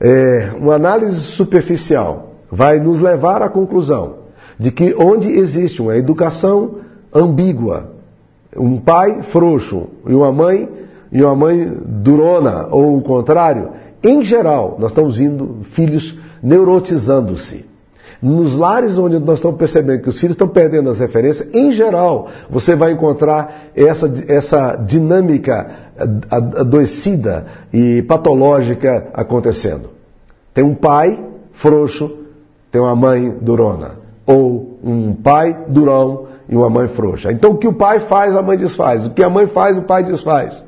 É, 0.00 0.50
uma 0.58 0.74
análise 0.74 1.20
superficial 1.20 2.34
vai 2.50 2.80
nos 2.80 3.00
levar 3.00 3.42
à 3.42 3.48
conclusão 3.48 4.20
de 4.58 4.72
que 4.72 4.94
onde 4.98 5.30
existe 5.30 5.80
uma 5.80 5.96
educação 5.96 6.76
ambígua, 7.14 7.92
um 8.56 8.76
pai 8.78 9.22
frouxo 9.22 9.88
e 10.06 10.14
uma 10.14 10.32
mãe 10.32 10.68
e 11.12 11.22
uma 11.22 11.34
mãe 11.34 11.72
durona 11.84 12.68
ou 12.70 12.96
o 12.96 13.02
contrário, 13.02 13.70
em 14.02 14.22
geral, 14.22 14.76
nós 14.78 14.90
estamos 14.90 15.16
vindo 15.16 15.58
filhos 15.64 16.18
neurotizando-se. 16.42 17.68
Nos 18.22 18.56
lares 18.56 18.98
onde 18.98 19.18
nós 19.18 19.36
estamos 19.36 19.56
percebendo 19.56 20.02
que 20.02 20.08
os 20.08 20.18
filhos 20.18 20.34
estão 20.34 20.48
perdendo 20.48 20.90
as 20.90 21.00
referências, 21.00 21.48
em 21.54 21.72
geral, 21.72 22.28
você 22.50 22.74
vai 22.74 22.92
encontrar 22.92 23.70
essa, 23.74 24.12
essa 24.28 24.76
dinâmica 24.76 25.70
adoecida 26.30 27.46
e 27.72 28.02
patológica 28.02 29.08
acontecendo. 29.14 29.90
Tem 30.52 30.62
um 30.62 30.74
pai 30.74 31.22
frouxo, 31.52 32.10
tem 32.70 32.80
uma 32.80 32.94
mãe 32.94 33.34
durona. 33.40 33.92
Ou 34.26 34.78
um 34.84 35.14
pai 35.14 35.58
durão 35.68 36.26
e 36.48 36.56
uma 36.56 36.68
mãe 36.68 36.88
frouxa. 36.88 37.32
Então 37.32 37.52
o 37.52 37.56
que 37.56 37.68
o 37.68 37.72
pai 37.72 38.00
faz, 38.00 38.36
a 38.36 38.42
mãe 38.42 38.56
desfaz. 38.56 39.06
O 39.06 39.10
que 39.10 39.22
a 39.22 39.30
mãe 39.30 39.46
faz, 39.46 39.78
o 39.78 39.82
pai 39.82 40.04
desfaz. 40.04 40.64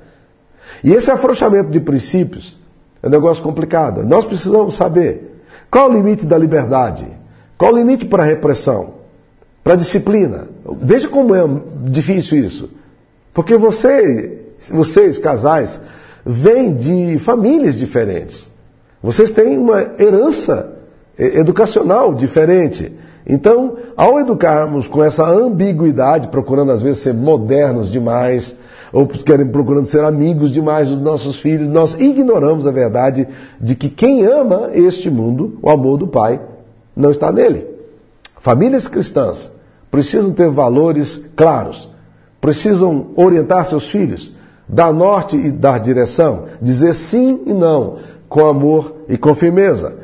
E 0.82 0.92
esse 0.92 1.10
afrouxamento 1.10 1.70
de 1.70 1.80
princípios 1.80 2.58
é 3.02 3.06
um 3.06 3.10
negócio 3.10 3.42
complicado. 3.42 4.04
Nós 4.04 4.24
precisamos 4.24 4.74
saber 4.74 5.40
qual 5.70 5.88
o 5.88 5.92
limite 5.92 6.26
da 6.26 6.36
liberdade? 6.36 7.06
Qual 7.56 7.72
o 7.72 7.76
limite 7.76 8.04
para 8.04 8.22
a 8.22 8.26
repressão? 8.26 8.94
Para 9.62 9.74
a 9.74 9.76
disciplina? 9.76 10.48
Veja 10.80 11.08
como 11.08 11.34
é 11.34 11.42
difícil 11.84 12.44
isso. 12.44 12.70
Porque 13.32 13.56
você, 13.56 14.42
vocês, 14.70 15.18
casais, 15.18 15.80
vêm 16.26 16.74
de 16.74 17.18
famílias 17.18 17.76
diferentes. 17.76 18.50
Vocês 19.02 19.30
têm 19.30 19.58
uma 19.58 19.80
herança 19.98 20.72
educacional 21.18 22.14
diferente. 22.14 22.92
Então, 23.26 23.76
ao 23.96 24.18
educarmos 24.18 24.88
com 24.88 25.02
essa 25.02 25.28
ambiguidade, 25.28 26.28
procurando 26.28 26.72
às 26.72 26.82
vezes 26.82 27.02
ser 27.02 27.14
modernos 27.14 27.90
demais, 27.90 28.56
ou 28.92 29.06
querem 29.06 29.46
procurando 29.46 29.86
ser 29.86 30.04
amigos 30.04 30.50
demais 30.50 30.88
dos 30.88 31.00
nossos 31.00 31.40
filhos, 31.40 31.68
nós 31.68 31.94
ignoramos 31.98 32.66
a 32.66 32.70
verdade 32.70 33.26
de 33.60 33.74
que 33.74 33.88
quem 33.88 34.24
ama 34.24 34.70
este 34.74 35.10
mundo, 35.10 35.58
o 35.62 35.70
amor 35.70 35.96
do 35.96 36.06
Pai, 36.06 36.40
não 36.94 37.10
está 37.10 37.32
nele. 37.32 37.66
Famílias 38.38 38.86
cristãs 38.86 39.50
precisam 39.90 40.32
ter 40.32 40.50
valores 40.50 41.24
claros, 41.34 41.88
precisam 42.40 43.08
orientar 43.16 43.64
seus 43.64 43.88
filhos, 43.88 44.34
dar 44.68 44.92
norte 44.92 45.36
e 45.36 45.50
dar 45.50 45.78
direção, 45.78 46.44
dizer 46.60 46.94
sim 46.94 47.40
e 47.46 47.54
não, 47.54 47.98
com 48.28 48.46
amor 48.46 48.96
e 49.08 49.16
com 49.16 49.34
firmeza. 49.34 49.96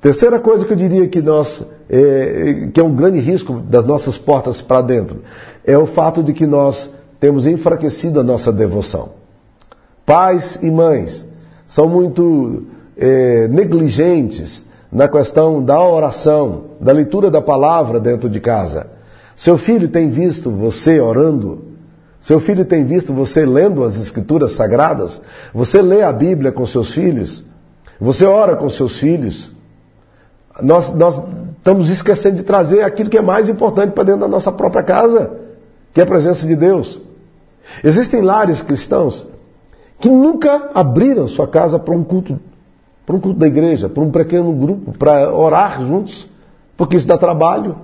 Terceira 0.00 0.38
coisa 0.38 0.64
que 0.64 0.72
eu 0.72 0.76
diria 0.76 1.08
que 1.08 1.20
nós, 1.20 1.64
é, 1.90 2.68
que 2.72 2.78
é 2.78 2.84
um 2.84 2.94
grande 2.94 3.18
risco 3.18 3.54
das 3.60 3.84
nossas 3.84 4.16
portas 4.16 4.60
para 4.60 4.82
dentro, 4.82 5.22
é 5.64 5.76
o 5.76 5.86
fato 5.86 6.22
de 6.22 6.32
que 6.32 6.46
nós 6.46 6.88
temos 7.20 7.46
enfraquecido 7.46 8.20
a 8.20 8.22
nossa 8.22 8.52
devoção. 8.52 9.10
Pais 10.06 10.58
e 10.62 10.70
mães 10.70 11.24
são 11.66 11.88
muito 11.88 12.64
é, 12.96 13.46
negligentes 13.48 14.64
na 14.90 15.06
questão 15.06 15.62
da 15.62 15.80
oração, 15.80 16.64
da 16.80 16.92
leitura 16.92 17.30
da 17.30 17.42
palavra 17.42 18.00
dentro 18.00 18.28
de 18.28 18.40
casa. 18.40 18.86
Seu 19.36 19.58
filho 19.58 19.88
tem 19.88 20.08
visto 20.08 20.50
você 20.50 20.98
orando? 20.98 21.64
Seu 22.18 22.40
filho 22.40 22.64
tem 22.64 22.84
visto 22.84 23.12
você 23.12 23.44
lendo 23.44 23.84
as 23.84 23.96
escrituras 23.96 24.52
sagradas? 24.52 25.20
Você 25.54 25.80
lê 25.80 26.02
a 26.02 26.12
Bíblia 26.12 26.50
com 26.50 26.66
seus 26.66 26.90
filhos? 26.92 27.44
Você 28.00 28.24
ora 28.24 28.56
com 28.56 28.68
seus 28.68 28.98
filhos? 28.98 29.52
Nós, 30.60 30.92
nós 30.94 31.22
estamos 31.58 31.90
esquecendo 31.90 32.36
de 32.36 32.42
trazer 32.42 32.82
aquilo 32.82 33.10
que 33.10 33.18
é 33.18 33.22
mais 33.22 33.48
importante 33.48 33.92
para 33.92 34.04
dentro 34.04 34.22
da 34.22 34.28
nossa 34.28 34.50
própria 34.50 34.82
casa, 34.82 35.32
que 35.92 36.00
é 36.00 36.04
a 36.04 36.06
presença 36.06 36.46
de 36.46 36.56
Deus. 36.56 37.00
Existem 37.82 38.20
lares 38.20 38.62
cristãos 38.62 39.26
que 40.00 40.08
nunca 40.08 40.70
abriram 40.74 41.26
sua 41.26 41.46
casa 41.46 41.78
para 41.78 41.94
um 41.94 42.04
culto, 42.04 42.38
para 43.04 43.16
um 43.16 43.20
culto 43.20 43.38
da 43.38 43.46
igreja, 43.46 43.88
para 43.88 44.02
um 44.02 44.10
pequeno 44.10 44.52
grupo, 44.52 44.92
para 44.96 45.32
orar 45.32 45.80
juntos, 45.84 46.28
porque 46.76 46.96
isso 46.96 47.06
dá 47.06 47.18
trabalho. 47.18 47.76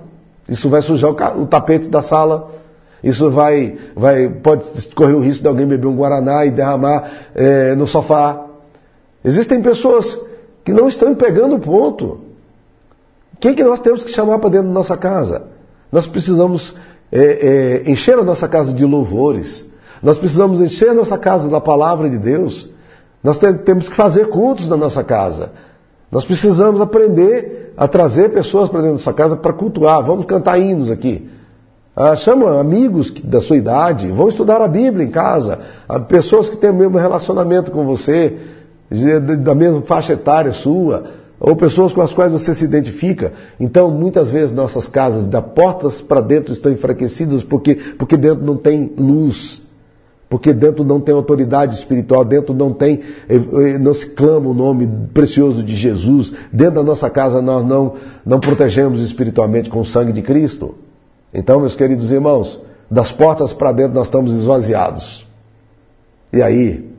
Isso 0.47 0.69
vai 0.69 0.81
sujar 0.81 1.11
o, 1.39 1.45
tapete 1.45 1.89
da 1.89 2.01
sala. 2.01 2.51
Isso 3.03 3.29
vai, 3.29 3.77
vai, 3.95 4.29
pode 4.29 4.65
correr 4.95 5.13
o 5.13 5.19
risco 5.19 5.41
de 5.41 5.47
alguém 5.47 5.65
beber 5.65 5.87
um 5.87 5.95
guaraná 5.95 6.45
e 6.45 6.51
derramar 6.51 7.11
é, 7.33 7.75
no 7.75 7.85
sofá. 7.85 8.45
Existem 9.23 9.61
pessoas 9.61 10.19
que 10.63 10.71
não 10.71 10.87
estão 10.87 11.13
pegando 11.15 11.55
o 11.55 11.59
ponto. 11.59 12.21
Quem 13.39 13.53
que 13.53 13.63
nós 13.63 13.79
temos 13.79 14.03
que 14.03 14.11
chamar 14.11 14.39
para 14.39 14.49
dentro 14.49 14.67
da 14.67 14.73
nossa 14.73 14.95
casa? 14.95 15.43
Nós 15.91 16.07
precisamos 16.07 16.75
é, 17.11 17.83
é, 17.85 17.91
encher 17.91 18.17
a 18.17 18.23
nossa 18.23 18.47
casa 18.47 18.73
de 18.73 18.85
louvores. 18.85 19.65
Nós 20.05 20.19
precisamos 20.19 20.61
encher 20.61 20.93
nossa 20.93 21.17
casa 21.17 21.49
da 21.49 21.59
palavra 21.59 22.07
de 22.07 22.19
Deus. 22.19 22.69
Nós 23.23 23.39
temos 23.39 23.89
que 23.89 23.95
fazer 23.95 24.29
cultos 24.29 24.69
na 24.69 24.77
nossa 24.77 25.03
casa. 25.03 25.49
Nós 26.11 26.23
precisamos 26.23 26.79
aprender 26.79 27.73
a 27.75 27.87
trazer 27.87 28.29
pessoas 28.29 28.69
para 28.69 28.81
dentro 28.81 28.97
da 28.97 29.01
sua 29.01 29.15
casa 29.15 29.35
para 29.35 29.51
cultuar. 29.51 30.03
Vamos 30.03 30.25
cantar 30.25 30.59
hinos 30.59 30.91
aqui. 30.91 31.27
Ah, 31.95 32.15
chama 32.15 32.59
amigos 32.59 33.11
da 33.23 33.41
sua 33.41 33.57
idade, 33.57 34.11
vão 34.11 34.27
estudar 34.27 34.61
a 34.61 34.67
Bíblia 34.67 35.07
em 35.07 35.09
casa. 35.09 35.61
Ah, 35.89 35.99
pessoas 35.99 36.49
que 36.49 36.57
têm 36.57 36.69
o 36.69 36.75
mesmo 36.75 36.99
relacionamento 36.99 37.71
com 37.71 37.83
você, 37.83 38.37
da 39.39 39.55
mesma 39.55 39.81
faixa 39.81 40.13
etária 40.13 40.51
sua, 40.51 41.05
ou 41.39 41.55
pessoas 41.55 41.95
com 41.95 42.01
as 42.01 42.13
quais 42.13 42.31
você 42.31 42.53
se 42.53 42.63
identifica. 42.63 43.33
Então, 43.59 43.89
muitas 43.89 44.29
vezes 44.29 44.55
nossas 44.55 44.87
casas, 44.87 45.25
da 45.25 45.41
portas 45.41 45.99
para 45.99 46.21
dentro, 46.21 46.53
estão 46.53 46.71
enfraquecidas 46.71 47.41
porque, 47.41 47.73
porque 47.97 48.15
dentro 48.15 48.45
não 48.45 48.55
tem 48.55 48.93
luz. 48.95 49.64
Porque 50.29 50.51
dentro 50.51 50.83
não 50.83 50.99
tem 50.99 51.13
autoridade 51.13 51.75
espiritual, 51.75 52.25
dentro 52.25 52.53
não 52.53 52.73
tem, 52.73 53.01
eh, 53.29 53.35
eh, 53.35 53.77
não 53.77 53.93
se 53.93 54.07
clama 54.07 54.49
o 54.49 54.53
nome 54.53 54.89
precioso 55.13 55.63
de 55.63 55.75
Jesus, 55.75 56.33
dentro 56.51 56.75
da 56.75 56.83
nossa 56.83 57.09
casa 57.09 57.41
nós 57.41 57.63
não, 57.63 57.93
não 58.25 58.39
protegemos 58.39 59.01
espiritualmente 59.01 59.69
com 59.69 59.79
o 59.79 59.85
sangue 59.85 60.11
de 60.11 60.21
Cristo. 60.21 60.75
Então, 61.33 61.59
meus 61.59 61.75
queridos 61.75 62.11
irmãos, 62.11 62.61
das 62.89 63.11
portas 63.11 63.53
para 63.53 63.71
dentro 63.71 63.93
nós 63.93 64.07
estamos 64.07 64.33
esvaziados. 64.33 65.27
E 66.33 66.41
aí, 66.41 66.89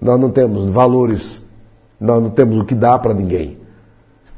nós 0.00 0.20
não 0.20 0.30
temos 0.30 0.66
valores, 0.66 1.40
nós 2.00 2.22
não 2.22 2.30
temos 2.30 2.58
o 2.58 2.64
que 2.64 2.74
dar 2.74 2.98
para 2.98 3.14
ninguém. 3.14 3.56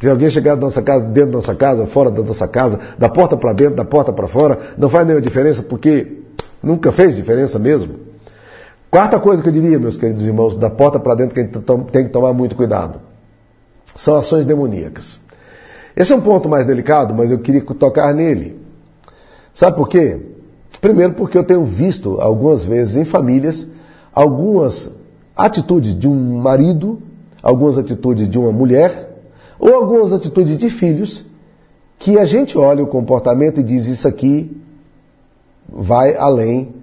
Se 0.00 0.09
alguém 0.09 0.31
chegar 0.31 0.55
da 0.55 0.62
nossa 0.62 0.81
casa, 0.81 1.05
dentro 1.05 1.33
da 1.33 1.37
nossa 1.37 1.55
casa, 1.55 1.87
fora 1.87 2.11
da 2.11 2.22
nossa 2.22 2.48
casa, 2.48 2.81
da 2.96 3.09
porta 3.09 3.37
para 3.37 3.53
dentro, 3.53 3.74
da 3.74 3.85
porta 3.85 4.12
para 4.12 4.26
fora, 4.26 4.59
não 4.79 4.88
faz 4.88 5.07
nenhuma 5.07 5.20
diferença 5.20 5.62
porque 5.62 6.19
Nunca 6.62 6.92
fez 6.92 7.16
diferença 7.16 7.59
mesmo. 7.59 7.94
Quarta 8.90 9.20
coisa 9.20 9.42
que 9.42 9.49
eu 9.49 9.53
diria, 9.53 9.79
meus 9.79 9.96
queridos 9.96 10.25
irmãos, 10.25 10.57
da 10.57 10.68
porta 10.68 10.99
para 10.99 11.14
dentro 11.14 11.35
que 11.35 11.40
a 11.40 11.44
gente 11.44 11.90
tem 11.92 12.05
que 12.05 12.11
tomar 12.11 12.33
muito 12.33 12.57
cuidado, 12.57 13.01
são 13.94 14.16
ações 14.16 14.44
demoníacas. 14.44 15.20
Esse 15.96 16.12
é 16.12 16.16
um 16.16 16.20
ponto 16.20 16.49
mais 16.49 16.66
delicado, 16.66 17.14
mas 17.14 17.31
eu 17.31 17.38
queria 17.38 17.62
tocar 17.62 18.12
nele. 18.14 18.59
Sabe 19.53 19.77
por 19.77 19.88
quê? 19.88 20.18
Primeiro, 20.81 21.14
porque 21.14 21.37
eu 21.37 21.44
tenho 21.44 21.64
visto 21.64 22.20
algumas 22.20 22.64
vezes 22.64 22.96
em 22.96 23.05
famílias 23.05 23.66
algumas 24.12 24.90
atitudes 25.37 25.99
de 25.99 26.09
um 26.09 26.38
marido, 26.38 27.01
algumas 27.42 27.79
atitudes 27.79 28.29
de 28.29 28.38
uma 28.38 28.53
mulher, 28.53 29.09
ou 29.59 29.75
algumas 29.75 30.12
atitudes 30.12 30.59
de 30.59 30.68
filhos, 30.68 31.25
que 31.99 32.18
a 32.18 32.25
gente 32.25 32.57
olha 32.59 32.83
o 32.83 32.87
comportamento 32.87 33.61
e 33.61 33.62
diz: 33.62 33.87
Isso 33.87 34.09
aqui 34.09 34.57
vai 35.72 36.16
além 36.16 36.74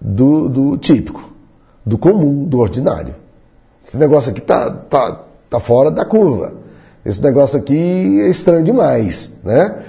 do, 0.00 0.48
do 0.48 0.76
típico, 0.76 1.22
do 1.84 1.98
comum, 1.98 2.44
do 2.44 2.58
ordinário. 2.58 3.14
Esse 3.84 3.96
negócio 3.96 4.30
aqui 4.30 4.40
tá, 4.40 4.70
tá, 4.70 5.20
tá 5.50 5.60
fora 5.60 5.90
da 5.90 6.04
curva. 6.04 6.54
Esse 7.04 7.22
negócio 7.22 7.58
aqui 7.58 8.20
é 8.20 8.28
estranho 8.28 8.64
demais, 8.64 9.30
né? 9.42 9.82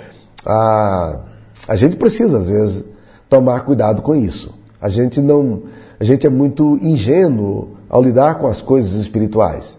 A, 0.45 1.19
a 1.67 1.75
gente 1.75 1.95
precisa, 1.95 2.39
às 2.39 2.49
vezes, 2.49 2.86
tomar 3.29 3.62
cuidado 3.62 4.01
com 4.01 4.15
isso. 4.15 4.53
A 4.82 4.89
gente 4.89 5.21
não, 5.21 5.63
a 5.99 6.03
gente 6.03 6.25
é 6.25 6.29
muito 6.29 6.77
ingênuo 6.82 7.77
ao 7.88 8.01
lidar 8.01 8.36
com 8.36 8.47
as 8.47 8.62
coisas 8.62 8.93
espirituais. 8.93 9.77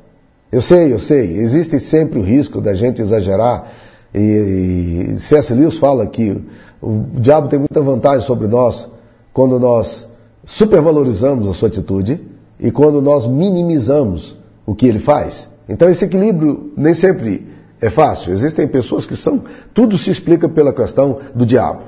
Eu 0.51 0.63
sei, 0.63 0.93
eu 0.93 1.01
sei, 1.01 1.37
existe 1.39 1.81
sempre 1.81 2.19
o 2.19 2.23
risco 2.23 2.61
da 2.61 2.75
gente 2.75 3.03
exagerar. 3.03 3.73
E, 4.15 5.15
e 5.15 5.19
C.S. 5.19 5.53
Lewis 5.53 5.77
fala 5.77 6.07
que 6.07 6.41
o 6.85 7.21
diabo 7.21 7.49
tem 7.49 7.59
muita 7.59 7.81
vantagem 7.81 8.27
sobre 8.27 8.47
nós 8.47 8.89
quando 9.33 9.59
nós 9.59 10.07
supervalorizamos 10.45 11.49
a 11.49 11.53
sua 11.53 11.69
atitude 11.69 12.21
e 12.61 12.71
quando 12.71 13.01
nós 13.01 13.27
minimizamos 13.27 14.37
o 14.67 14.75
que 14.75 14.87
ele 14.87 14.99
faz. 14.99 15.49
Então 15.69 15.89
esse 15.89 16.05
equilíbrio 16.05 16.73
nem 16.77 16.93
sempre 16.93 17.49
é 17.81 17.89
fácil. 17.89 18.33
Existem 18.33 18.69
pessoas 18.69 19.07
que 19.07 19.17
são. 19.17 19.43
Tudo 19.73 19.97
se 19.97 20.11
explica 20.11 20.49
pela 20.49 20.73
questão 20.73 21.19
do 21.35 21.47
diabo. 21.47 21.83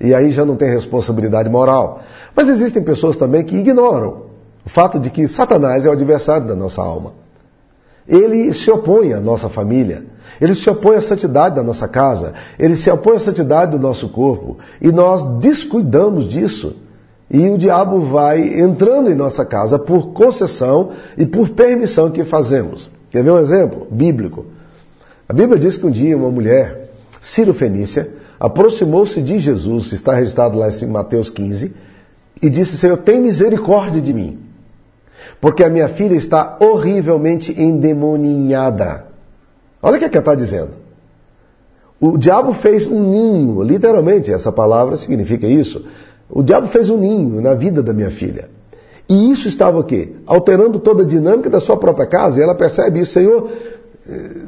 E 0.00 0.14
aí 0.14 0.32
já 0.32 0.44
não 0.44 0.56
tem 0.56 0.70
responsabilidade 0.70 1.48
moral. 1.50 2.00
Mas 2.34 2.48
existem 2.48 2.82
pessoas 2.82 3.16
também 3.16 3.44
que 3.44 3.56
ignoram 3.56 4.30
o 4.64 4.68
fato 4.68 4.98
de 4.98 5.10
que 5.10 5.28
Satanás 5.28 5.84
é 5.84 5.88
o 5.88 5.92
adversário 5.92 6.46
da 6.46 6.54
nossa 6.54 6.82
alma. 6.82 7.12
Ele 8.10 8.52
se 8.52 8.70
opõe 8.70 9.12
à 9.12 9.20
nossa 9.20 9.48
família. 9.48 10.04
Ele 10.40 10.54
se 10.54 10.68
opõe 10.68 10.96
à 10.96 11.00
santidade 11.00 11.54
da 11.54 11.62
nossa 11.62 11.86
casa, 11.86 12.32
ele 12.58 12.74
se 12.74 12.90
opõe 12.90 13.16
à 13.16 13.20
santidade 13.20 13.72
do 13.72 13.78
nosso 13.78 14.08
corpo, 14.08 14.56
e 14.80 14.90
nós 14.90 15.22
descuidamos 15.38 16.26
disso. 16.26 16.76
E 17.30 17.48
o 17.48 17.58
diabo 17.58 18.00
vai 18.00 18.58
entrando 18.60 19.10
em 19.10 19.14
nossa 19.14 19.44
casa 19.44 19.78
por 19.78 20.08
concessão 20.08 20.90
e 21.16 21.26
por 21.26 21.50
permissão 21.50 22.10
que 22.10 22.24
fazemos. 22.24 22.90
Quer 23.10 23.22
ver 23.22 23.30
um 23.30 23.38
exemplo 23.38 23.86
bíblico? 23.90 24.46
A 25.28 25.32
Bíblia 25.32 25.58
diz 25.58 25.76
que 25.76 25.86
um 25.86 25.90
dia 25.90 26.16
uma 26.16 26.30
mulher, 26.30 26.90
Ciro 27.20 27.52
Fenícia, 27.52 28.08
aproximou-se 28.38 29.20
de 29.20 29.38
Jesus, 29.38 29.92
está 29.92 30.14
registrado 30.14 30.58
lá 30.58 30.68
em 30.68 30.86
Mateus 30.86 31.28
15, 31.28 31.72
e 32.42 32.48
disse: 32.48 32.78
Senhor, 32.78 32.96
tem 32.96 33.20
misericórdia 33.20 34.00
de 34.00 34.12
mim, 34.12 34.38
porque 35.40 35.64
a 35.64 35.68
minha 35.68 35.88
filha 35.88 36.14
está 36.14 36.56
horrivelmente 36.60 37.52
endemoninhada. 37.60 39.06
Olha 39.82 39.96
o 39.96 39.98
que, 39.98 40.04
é 40.04 40.08
que 40.08 40.16
ela 40.16 40.22
está 40.22 40.34
dizendo. 40.34 40.70
O 42.00 42.16
diabo 42.16 42.52
fez 42.52 42.86
um 42.86 43.02
ninho, 43.02 43.62
literalmente, 43.62 44.32
essa 44.32 44.50
palavra 44.50 44.96
significa 44.96 45.46
isso. 45.46 45.84
O 46.28 46.42
diabo 46.42 46.66
fez 46.66 46.88
um 46.88 46.96
ninho 46.96 47.40
na 47.40 47.54
vida 47.54 47.82
da 47.82 47.92
minha 47.92 48.10
filha. 48.10 48.48
E 49.08 49.30
isso 49.30 49.48
estava 49.48 49.78
o 49.78 49.84
quê? 49.84 50.12
Alterando 50.26 50.78
toda 50.78 51.02
a 51.02 51.06
dinâmica 51.06 51.50
da 51.50 51.60
sua 51.60 51.76
própria 51.76 52.06
casa. 52.06 52.38
E 52.38 52.42
ela 52.42 52.54
percebe 52.54 53.00
isso, 53.00 53.12
Senhor, 53.12 53.50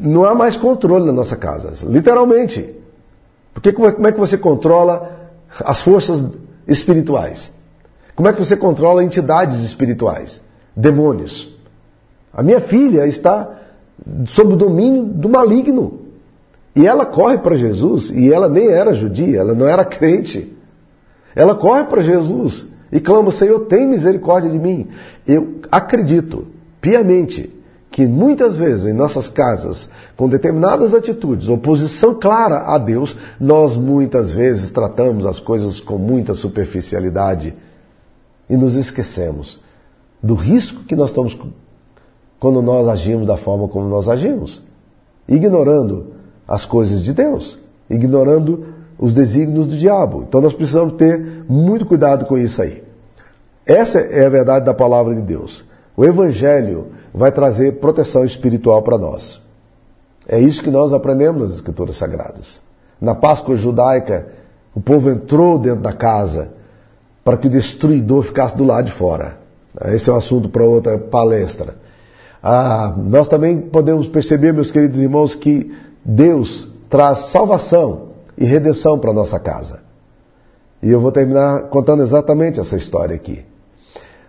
não 0.01 0.25
há 0.25 0.35
mais 0.35 0.57
controle 0.57 1.05
na 1.05 1.13
nossa 1.13 1.37
casa. 1.37 1.73
Literalmente. 1.87 2.75
Porque 3.53 3.73
como 3.73 4.07
é 4.07 4.13
que 4.13 4.21
você 4.21 4.39
controla 4.39 5.11
as 5.61 5.83
forças 5.83 6.25
espirituais? 6.67 7.53
Como 8.15 8.29
é 8.29 8.33
que 8.33 8.39
você 8.39 8.57
controla 8.57 9.03
entidades 9.03 9.59
espirituais? 9.59 10.41
Demônios. 10.75 11.55
A 12.33 12.43
minha 12.43 12.61
filha 12.61 13.07
está 13.07 13.59
sob 14.27 14.55
o 14.55 14.57
domínio 14.57 15.05
do 15.05 15.29
maligno. 15.29 16.01
E 16.75 16.87
ela 16.87 17.05
corre 17.05 17.39
para 17.39 17.55
Jesus, 17.55 18.11
e 18.11 18.33
ela 18.33 18.49
nem 18.49 18.69
era 18.69 18.95
judia, 18.95 19.41
ela 19.41 19.55
não 19.55 19.67
era 19.67 19.85
crente. 19.85 20.57
Ela 21.35 21.55
corre 21.55 21.85
para 21.85 22.03
Jesus 22.03 22.67
e 22.91 22.99
clama: 22.99 23.31
Senhor, 23.31 23.61
tem 23.67 23.87
misericórdia 23.87 24.51
de 24.51 24.59
mim. 24.59 24.89
Eu 25.27 25.61
acredito 25.71 26.47
piamente 26.81 27.53
que 27.91 28.07
muitas 28.07 28.57
vezes 28.57 28.87
em 28.87 28.95
nossas 28.95 29.29
casas, 29.29 29.91
com 30.17 30.27
determinadas 30.27 30.95
atitudes, 30.95 31.51
oposição 31.51 32.15
clara 32.15 32.61
a 32.61 32.79
Deus, 32.79 33.19
nós 33.39 33.77
muitas 33.77 34.31
vezes 34.31 34.71
tratamos 34.71 35.27
as 35.27 35.39
coisas 35.39 35.79
com 35.79 35.99
muita 35.99 36.33
superficialidade 36.33 37.55
e 38.49 38.57
nos 38.57 38.77
esquecemos 38.77 39.61
do 40.23 40.35
risco 40.35 40.85
que 40.85 40.95
nós 40.95 41.11
estamos 41.11 41.39
quando 42.39 42.63
nós 42.63 42.89
agimos 42.89 43.27
da 43.27 43.37
forma 43.37 43.69
como 43.69 43.89
nós 43.89 44.09
agimos, 44.09 44.63
ignorando 45.29 46.13
as 46.47 46.65
coisas 46.65 47.03
de 47.03 47.13
Deus, 47.13 47.59
ignorando 47.89 48.67
os 48.99 49.13
desígnios 49.15 49.67
do 49.67 49.77
diabo. 49.77 50.25
Então 50.29 50.41
nós 50.41 50.53
precisamos 50.53 50.95
ter 50.95 51.45
muito 51.49 51.87
cuidado 51.87 52.25
com 52.25 52.37
isso 52.37 52.63
aí. 52.63 52.83
Essa 53.67 53.99
é 54.01 54.27
a 54.27 54.29
verdade 54.29 54.65
da 54.65 54.75
palavra 54.75 55.15
de 55.15 55.23
Deus. 55.23 55.65
O 55.97 56.05
Evangelho 56.05 56.89
vai 57.13 57.31
trazer 57.31 57.79
proteção 57.81 58.25
espiritual 58.25 58.83
para 58.83 58.99
nós. 58.99 59.41
É 60.27 60.41
isso 60.41 60.63
que 60.63 60.71
nós 60.71 60.93
aprendemos 60.93 61.43
nas 61.43 61.53
Escrituras 61.53 61.97
Sagradas. 61.97 62.61
Na 63.01 63.15
Páscoa 63.15 63.57
judaica, 63.57 64.29
o 64.75 64.81
povo 64.81 65.11
entrou 65.11 65.59
dentro 65.59 65.83
da 65.83 65.93
casa 65.93 66.53
para 67.25 67.37
que 67.37 67.47
o 67.47 67.51
destruidor 67.51 68.23
ficasse 68.23 68.57
do 68.57 68.65
lado 68.65 68.87
de 68.87 68.93
fora. 68.93 69.42
Esse 69.87 70.11
é 70.11 70.13
um 70.13 70.17
assunto 70.17 70.49
para 70.49 70.65
outra 70.65 70.99
palestra. 70.99 71.77
Ah, 72.43 72.95
nós 72.97 73.29
também 73.29 73.59
podemos 73.59 74.09
perceber, 74.09 74.53
meus 74.53 74.71
queridos 74.71 75.01
irmãos, 75.01 75.35
que 75.35 75.73
Deus 76.05 76.69
traz 76.91 77.19
salvação 77.19 78.09
e 78.37 78.45
redenção 78.45 78.99
para 78.99 79.13
nossa 79.13 79.39
casa. 79.39 79.81
E 80.83 80.91
eu 80.91 81.01
vou 81.01 81.13
terminar 81.13 81.69
contando 81.69 82.03
exatamente 82.03 82.59
essa 82.59 82.77
história 82.77 83.15
aqui. 83.15 83.45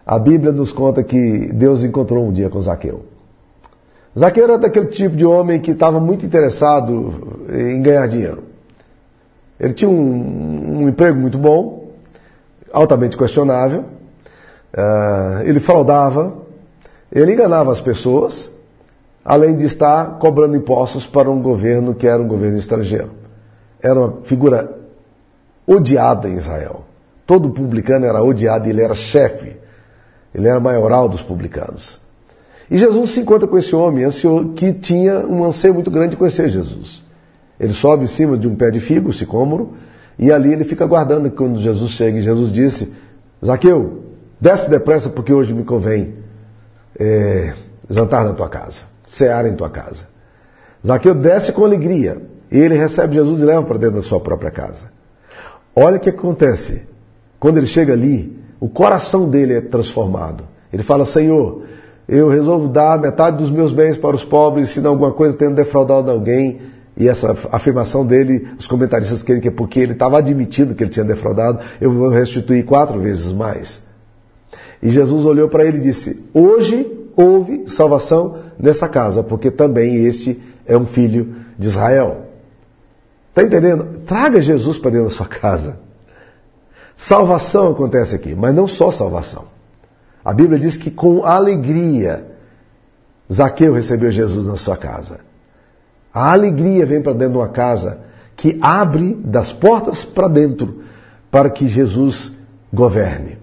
A 0.06 0.20
Bíblia 0.20 0.52
nos 0.52 0.72
conta 0.72 1.02
que 1.04 1.52
Deus 1.54 1.84
encontrou 1.84 2.26
um 2.26 2.32
dia 2.32 2.50
com 2.50 2.62
Zaqueu. 2.62 3.06
Zaqueu 4.18 4.44
era 4.44 4.58
daquele 4.60 4.88
tipo 4.88 5.16
de 5.16 5.26
homem 5.26 5.60
que 5.60 5.72
estava 5.72 6.00
muito 6.00 6.26
interessado 6.26 7.46
em 7.52 7.82
ganhar 7.82 8.08
dinheiro. 8.08 8.44
Ele 9.60 9.74
tinha 9.74 9.90
um, 9.90 10.84
um 10.84 10.90
emprego 10.90 11.20
muito 11.20 11.38
bom, 11.38 11.88
altamente 12.72 13.18
questionável, 13.18 13.86
uh, 14.76 15.42
ele 15.44 15.60
fraudava, 15.60 16.34
ele 17.12 17.34
enganava 17.34 17.72
as 17.72 17.80
pessoas, 17.80 18.52
além 19.24 19.56
de 19.56 19.66
estar 19.66 20.18
cobrando 20.20 20.56
impostos 20.56 21.06
para 21.06 21.30
um 21.30 21.42
governo 21.42 21.94
que 21.94 22.08
era 22.08 22.22
um 22.22 22.28
governo 22.28 22.58
estrangeiro. 22.58 23.12
Era 23.82 24.00
uma 24.00 24.22
figura 24.24 24.78
odiada 25.66 26.28
em 26.28 26.38
Israel. 26.38 26.84
Todo 27.26 27.50
publicano 27.50 28.06
era 28.06 28.22
odiado 28.22 28.68
ele 28.68 28.82
era 28.82 28.96
chefe, 28.96 29.56
ele 30.34 30.48
era 30.48 30.60
maioral 30.60 31.08
dos 31.08 31.22
publicanos. 31.22 32.02
E 32.70 32.78
Jesus 32.78 33.12
se 33.12 33.20
encontra 33.20 33.48
com 33.48 33.58
esse 33.58 33.76
homem 33.76 34.06
que 34.56 34.74
tinha 34.74 35.20
um 35.20 35.44
anseio 35.44 35.74
muito 35.74 35.92
grande 35.92 36.12
de 36.12 36.18
conhecer 36.18 36.50
Jesus. 36.50 37.04
Ele 37.60 37.74
sobe 37.74 38.06
em 38.06 38.08
cima 38.08 38.38
de 38.38 38.48
um 38.48 38.56
pé 38.56 38.72
de 38.72 38.80
figo, 38.80 39.14
sicômoro, 39.14 39.74
e 40.18 40.32
ali 40.32 40.52
ele 40.52 40.64
fica 40.64 40.84
aguardando 40.84 41.30
quando 41.32 41.60
Jesus 41.60 41.92
chega. 41.92 42.18
E 42.18 42.22
Jesus 42.22 42.52
disse: 42.52 42.94
Zaqueu, 43.46 44.04
desce 44.44 44.70
depressa 44.70 45.10
porque 45.10 45.32
hoje 45.32 45.54
me 45.54 45.64
convém 45.64 46.16
é, 47.00 47.54
jantar 47.90 48.26
na 48.26 48.34
tua 48.34 48.50
casa, 48.50 48.82
cear 49.08 49.46
em 49.46 49.56
tua 49.56 49.70
casa. 49.70 50.06
Zaqueu 50.86 51.16
desce 51.16 51.54
com 51.54 51.64
alegria. 51.64 52.22
E 52.52 52.60
ele 52.60 52.76
recebe 52.76 53.16
Jesus 53.16 53.40
e 53.40 53.46
leva 53.46 53.64
para 53.64 53.78
dentro 53.78 53.96
da 53.96 54.02
sua 54.02 54.20
própria 54.20 54.52
casa. 54.52 54.92
Olha 55.74 55.96
o 55.96 56.00
que 56.00 56.10
acontece. 56.10 56.84
Quando 57.40 57.58
ele 57.58 57.68
chega 57.68 57.94
ali, 57.94 58.38
o 58.60 58.68
coração 58.68 59.30
dele 59.30 59.54
é 59.54 59.62
transformado. 59.62 60.44
Ele 60.74 60.84
fala: 60.84 61.06
Senhor, 61.06 61.64
eu 62.08 62.28
resolvo 62.28 62.68
dar 62.68 63.00
metade 63.00 63.38
dos 63.38 63.50
meus 63.50 63.72
bens 63.72 63.98
para 63.98 64.16
os 64.16 64.26
pobres, 64.26 64.70
se 64.70 64.82
não 64.82 64.92
alguma 64.92 65.14
coisa 65.14 65.38
tendo 65.38 65.56
defraudado 65.56 66.12
alguém. 66.12 66.62
E 66.98 67.08
essa 67.08 67.36
afirmação 67.50 68.06
dele, 68.06 68.50
os 68.60 68.68
comentaristas 68.68 69.24
querem 69.24 69.42
que 69.42 69.48
é 69.48 69.52
porque 69.52 69.80
ele 69.80 69.94
estava 69.94 70.20
admitindo 70.20 70.76
que 70.76 70.84
ele 70.84 70.92
tinha 70.92 71.06
defraudado, 71.06 71.60
eu 71.80 71.92
vou 71.92 72.10
restituir 72.10 72.66
quatro 72.66 73.00
vezes 73.00 73.32
mais. 73.32 73.83
E 74.84 74.90
Jesus 74.90 75.26
olhou 75.26 75.48
para 75.48 75.64
ele 75.64 75.78
e 75.78 75.82
disse: 75.82 76.22
Hoje 76.34 76.86
houve 77.16 77.70
salvação 77.70 78.40
nessa 78.60 78.90
casa, 78.90 79.24
porque 79.24 79.50
também 79.50 80.06
este 80.06 80.44
é 80.66 80.78
um 80.78 80.86
filho 80.86 81.38
de 81.58 81.70
Israel. 81.70 82.26
Está 83.30 83.44
entendendo? 83.44 84.02
Traga 84.06 84.42
Jesus 84.42 84.78
para 84.78 84.92
dentro 84.92 85.08
da 85.08 85.14
sua 85.14 85.26
casa. 85.26 85.80
Salvação 86.98 87.72
acontece 87.72 88.14
aqui, 88.14 88.36
mas 88.36 88.54
não 88.54 88.68
só 88.68 88.92
salvação. 88.92 89.46
A 90.24 90.34
Bíblia 90.34 90.60
diz 90.60 90.76
que 90.76 90.92
com 90.92 91.24
alegria 91.24 92.26
Zaqueu 93.32 93.74
recebeu 93.74 94.12
Jesus 94.12 94.46
na 94.46 94.58
sua 94.58 94.76
casa. 94.76 95.22
A 96.14 96.34
alegria 96.34 96.86
vem 96.86 97.02
para 97.02 97.14
dentro 97.14 97.34
de 97.34 97.40
uma 97.40 97.48
casa 97.48 98.02
que 98.36 98.60
abre 98.62 99.14
das 99.14 99.54
portas 99.54 100.04
para 100.04 100.28
dentro 100.28 100.84
para 101.32 101.50
que 101.50 101.70
Jesus 101.70 102.34
governe. 102.72 103.43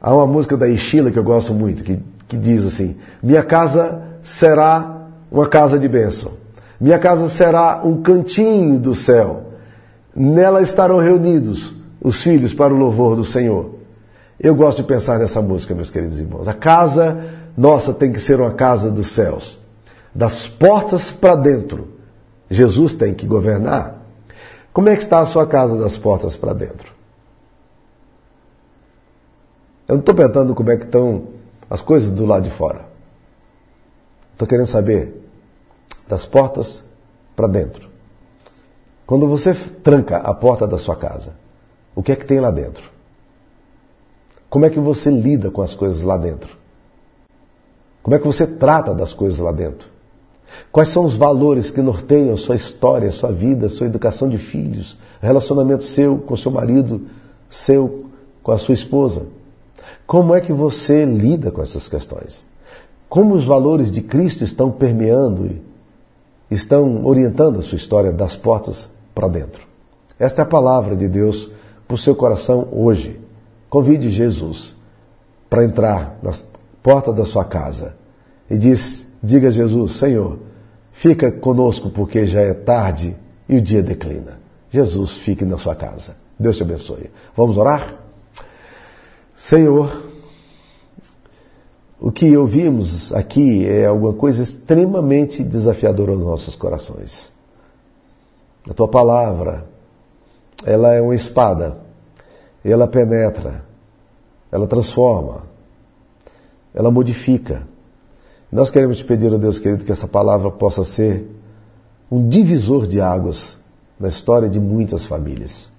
Há 0.00 0.14
uma 0.14 0.26
música 0.26 0.56
da 0.56 0.68
Ishila 0.68 1.10
que 1.10 1.18
eu 1.18 1.24
gosto 1.24 1.52
muito, 1.52 1.82
que, 1.82 1.98
que 2.28 2.36
diz 2.36 2.64
assim: 2.64 2.96
Minha 3.22 3.42
casa 3.42 4.02
será 4.22 5.08
uma 5.30 5.48
casa 5.48 5.78
de 5.78 5.88
bênção. 5.88 6.32
Minha 6.80 6.98
casa 6.98 7.28
será 7.28 7.80
um 7.84 8.02
cantinho 8.02 8.78
do 8.78 8.94
céu. 8.94 9.44
Nela 10.14 10.62
estarão 10.62 10.98
reunidos 10.98 11.74
os 12.00 12.22
filhos 12.22 12.52
para 12.52 12.72
o 12.72 12.76
louvor 12.76 13.16
do 13.16 13.24
Senhor. 13.24 13.74
Eu 14.38 14.54
gosto 14.54 14.82
de 14.82 14.88
pensar 14.88 15.18
nessa 15.18 15.42
música, 15.42 15.74
meus 15.74 15.90
queridos 15.90 16.18
irmãos. 16.18 16.46
A 16.46 16.54
casa 16.54 17.18
nossa 17.56 17.92
tem 17.92 18.12
que 18.12 18.20
ser 18.20 18.40
uma 18.40 18.52
casa 18.52 18.90
dos 18.90 19.08
céus. 19.08 19.58
Das 20.14 20.46
portas 20.46 21.10
para 21.10 21.34
dentro. 21.34 21.88
Jesus 22.48 22.94
tem 22.94 23.12
que 23.12 23.26
governar. 23.26 23.98
Como 24.72 24.88
é 24.88 24.94
que 24.94 25.02
está 25.02 25.18
a 25.18 25.26
sua 25.26 25.46
casa 25.46 25.76
das 25.76 25.98
portas 25.98 26.36
para 26.36 26.52
dentro? 26.52 26.97
Eu 29.88 29.94
não 29.94 30.00
estou 30.00 30.14
perguntando 30.14 30.54
como 30.54 30.70
é 30.70 30.76
que 30.76 30.84
estão 30.84 31.28
as 31.70 31.80
coisas 31.80 32.10
do 32.10 32.26
lado 32.26 32.42
de 32.42 32.50
fora. 32.50 32.84
Estou 34.32 34.46
querendo 34.46 34.66
saber 34.66 35.14
das 36.06 36.26
portas 36.26 36.84
para 37.34 37.48
dentro. 37.48 37.88
Quando 39.06 39.26
você 39.26 39.54
tranca 39.54 40.18
a 40.18 40.34
porta 40.34 40.66
da 40.66 40.76
sua 40.76 40.94
casa, 40.94 41.32
o 41.94 42.02
que 42.02 42.12
é 42.12 42.16
que 42.16 42.26
tem 42.26 42.38
lá 42.38 42.50
dentro? 42.50 42.90
Como 44.50 44.66
é 44.66 44.70
que 44.70 44.78
você 44.78 45.10
lida 45.10 45.50
com 45.50 45.62
as 45.62 45.72
coisas 45.72 46.02
lá 46.02 46.18
dentro? 46.18 46.56
Como 48.02 48.14
é 48.14 48.18
que 48.18 48.26
você 48.26 48.46
trata 48.46 48.94
das 48.94 49.14
coisas 49.14 49.38
lá 49.38 49.52
dentro? 49.52 49.88
Quais 50.70 50.90
são 50.90 51.04
os 51.04 51.16
valores 51.16 51.70
que 51.70 51.80
norteiam 51.80 52.36
sua 52.36 52.56
história, 52.56 53.10
sua 53.10 53.32
vida, 53.32 53.68
sua 53.68 53.86
educação 53.86 54.28
de 54.28 54.38
filhos, 54.38 54.98
relacionamento 55.20 55.84
seu 55.84 56.18
com 56.18 56.36
seu 56.36 56.50
marido, 56.50 57.06
seu 57.48 58.06
com 58.42 58.52
a 58.52 58.58
sua 58.58 58.74
esposa? 58.74 59.37
Como 60.08 60.34
é 60.34 60.40
que 60.40 60.54
você 60.54 61.04
lida 61.04 61.52
com 61.52 61.60
essas 61.60 61.86
questões? 61.86 62.46
Como 63.10 63.34
os 63.34 63.44
valores 63.44 63.92
de 63.92 64.00
Cristo 64.00 64.42
estão 64.42 64.70
permeando 64.70 65.60
estão 66.50 67.04
orientando 67.04 67.58
a 67.58 67.62
sua 67.62 67.76
história 67.76 68.10
das 68.10 68.34
portas 68.34 68.88
para 69.14 69.28
dentro. 69.28 69.66
Esta 70.18 70.40
é 70.40 70.44
a 70.44 70.48
palavra 70.48 70.96
de 70.96 71.06
Deus 71.06 71.50
para 71.86 71.94
o 71.94 71.98
seu 71.98 72.16
coração 72.16 72.68
hoje. 72.72 73.20
Convide 73.68 74.08
Jesus 74.08 74.74
para 75.50 75.62
entrar 75.62 76.18
na 76.22 76.32
porta 76.82 77.12
da 77.12 77.26
sua 77.26 77.44
casa 77.44 77.94
e 78.48 78.56
diz, 78.56 79.06
diga 79.22 79.48
a 79.48 79.50
Jesus, 79.50 79.92
Senhor, 79.92 80.38
fica 80.90 81.30
conosco 81.30 81.90
porque 81.90 82.24
já 82.24 82.40
é 82.40 82.54
tarde 82.54 83.14
e 83.46 83.58
o 83.58 83.60
dia 83.60 83.82
declina. 83.82 84.40
Jesus 84.70 85.18
fique 85.18 85.44
na 85.44 85.58
sua 85.58 85.74
casa. 85.74 86.16
Deus 86.40 86.56
te 86.56 86.62
abençoe. 86.62 87.10
Vamos 87.36 87.58
orar? 87.58 88.07
Senhor, 89.38 90.02
o 92.00 92.10
que 92.10 92.36
ouvimos 92.36 93.12
aqui 93.12 93.64
é 93.66 93.86
alguma 93.86 94.12
coisa 94.12 94.42
extremamente 94.42 95.44
desafiadora 95.44 96.10
aos 96.10 96.20
nossos 96.20 96.56
corações. 96.56 97.32
A 98.68 98.74
tua 98.74 98.88
palavra, 98.88 99.64
ela 100.66 100.92
é 100.92 101.00
uma 101.00 101.14
espada, 101.14 101.78
ela 102.64 102.88
penetra, 102.88 103.64
ela 104.50 104.66
transforma, 104.66 105.44
ela 106.74 106.90
modifica. 106.90 107.62
Nós 108.50 108.72
queremos 108.72 108.98
te 108.98 109.04
pedir, 109.04 109.32
oh 109.32 109.38
Deus 109.38 109.60
querido, 109.60 109.84
que 109.84 109.92
essa 109.92 110.08
palavra 110.08 110.50
possa 110.50 110.82
ser 110.82 111.30
um 112.10 112.28
divisor 112.28 112.88
de 112.88 113.00
águas 113.00 113.56
na 114.00 114.08
história 114.08 114.48
de 114.48 114.58
muitas 114.58 115.04
famílias. 115.04 115.70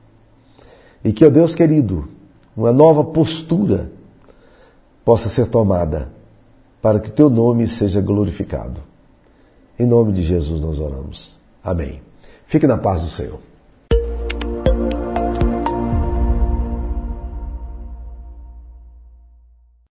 E 1.03 1.12
que, 1.12 1.26
ó 1.26 1.28
oh 1.28 1.32
Deus 1.32 1.53
querido, 1.53 2.18
uma 2.60 2.74
nova 2.74 3.05
postura 3.05 3.89
possa 5.05 5.30
ser 5.30 5.47
tomada 5.47 6.10
para 6.82 6.99
que 6.99 7.10
teu 7.10 7.30
nome 7.30 7.66
seja 7.66 8.01
glorificado. 8.01 8.82
Em 9.80 9.86
nome 9.86 10.12
de 10.12 10.22
Jesus 10.22 10.60
nós 10.60 10.78
oramos. 10.78 11.39
Amém. 11.64 12.01
Fique 12.45 12.68
na 12.68 12.78
paz 12.78 13.01
do 13.01 13.07
Senhor. 13.07 13.39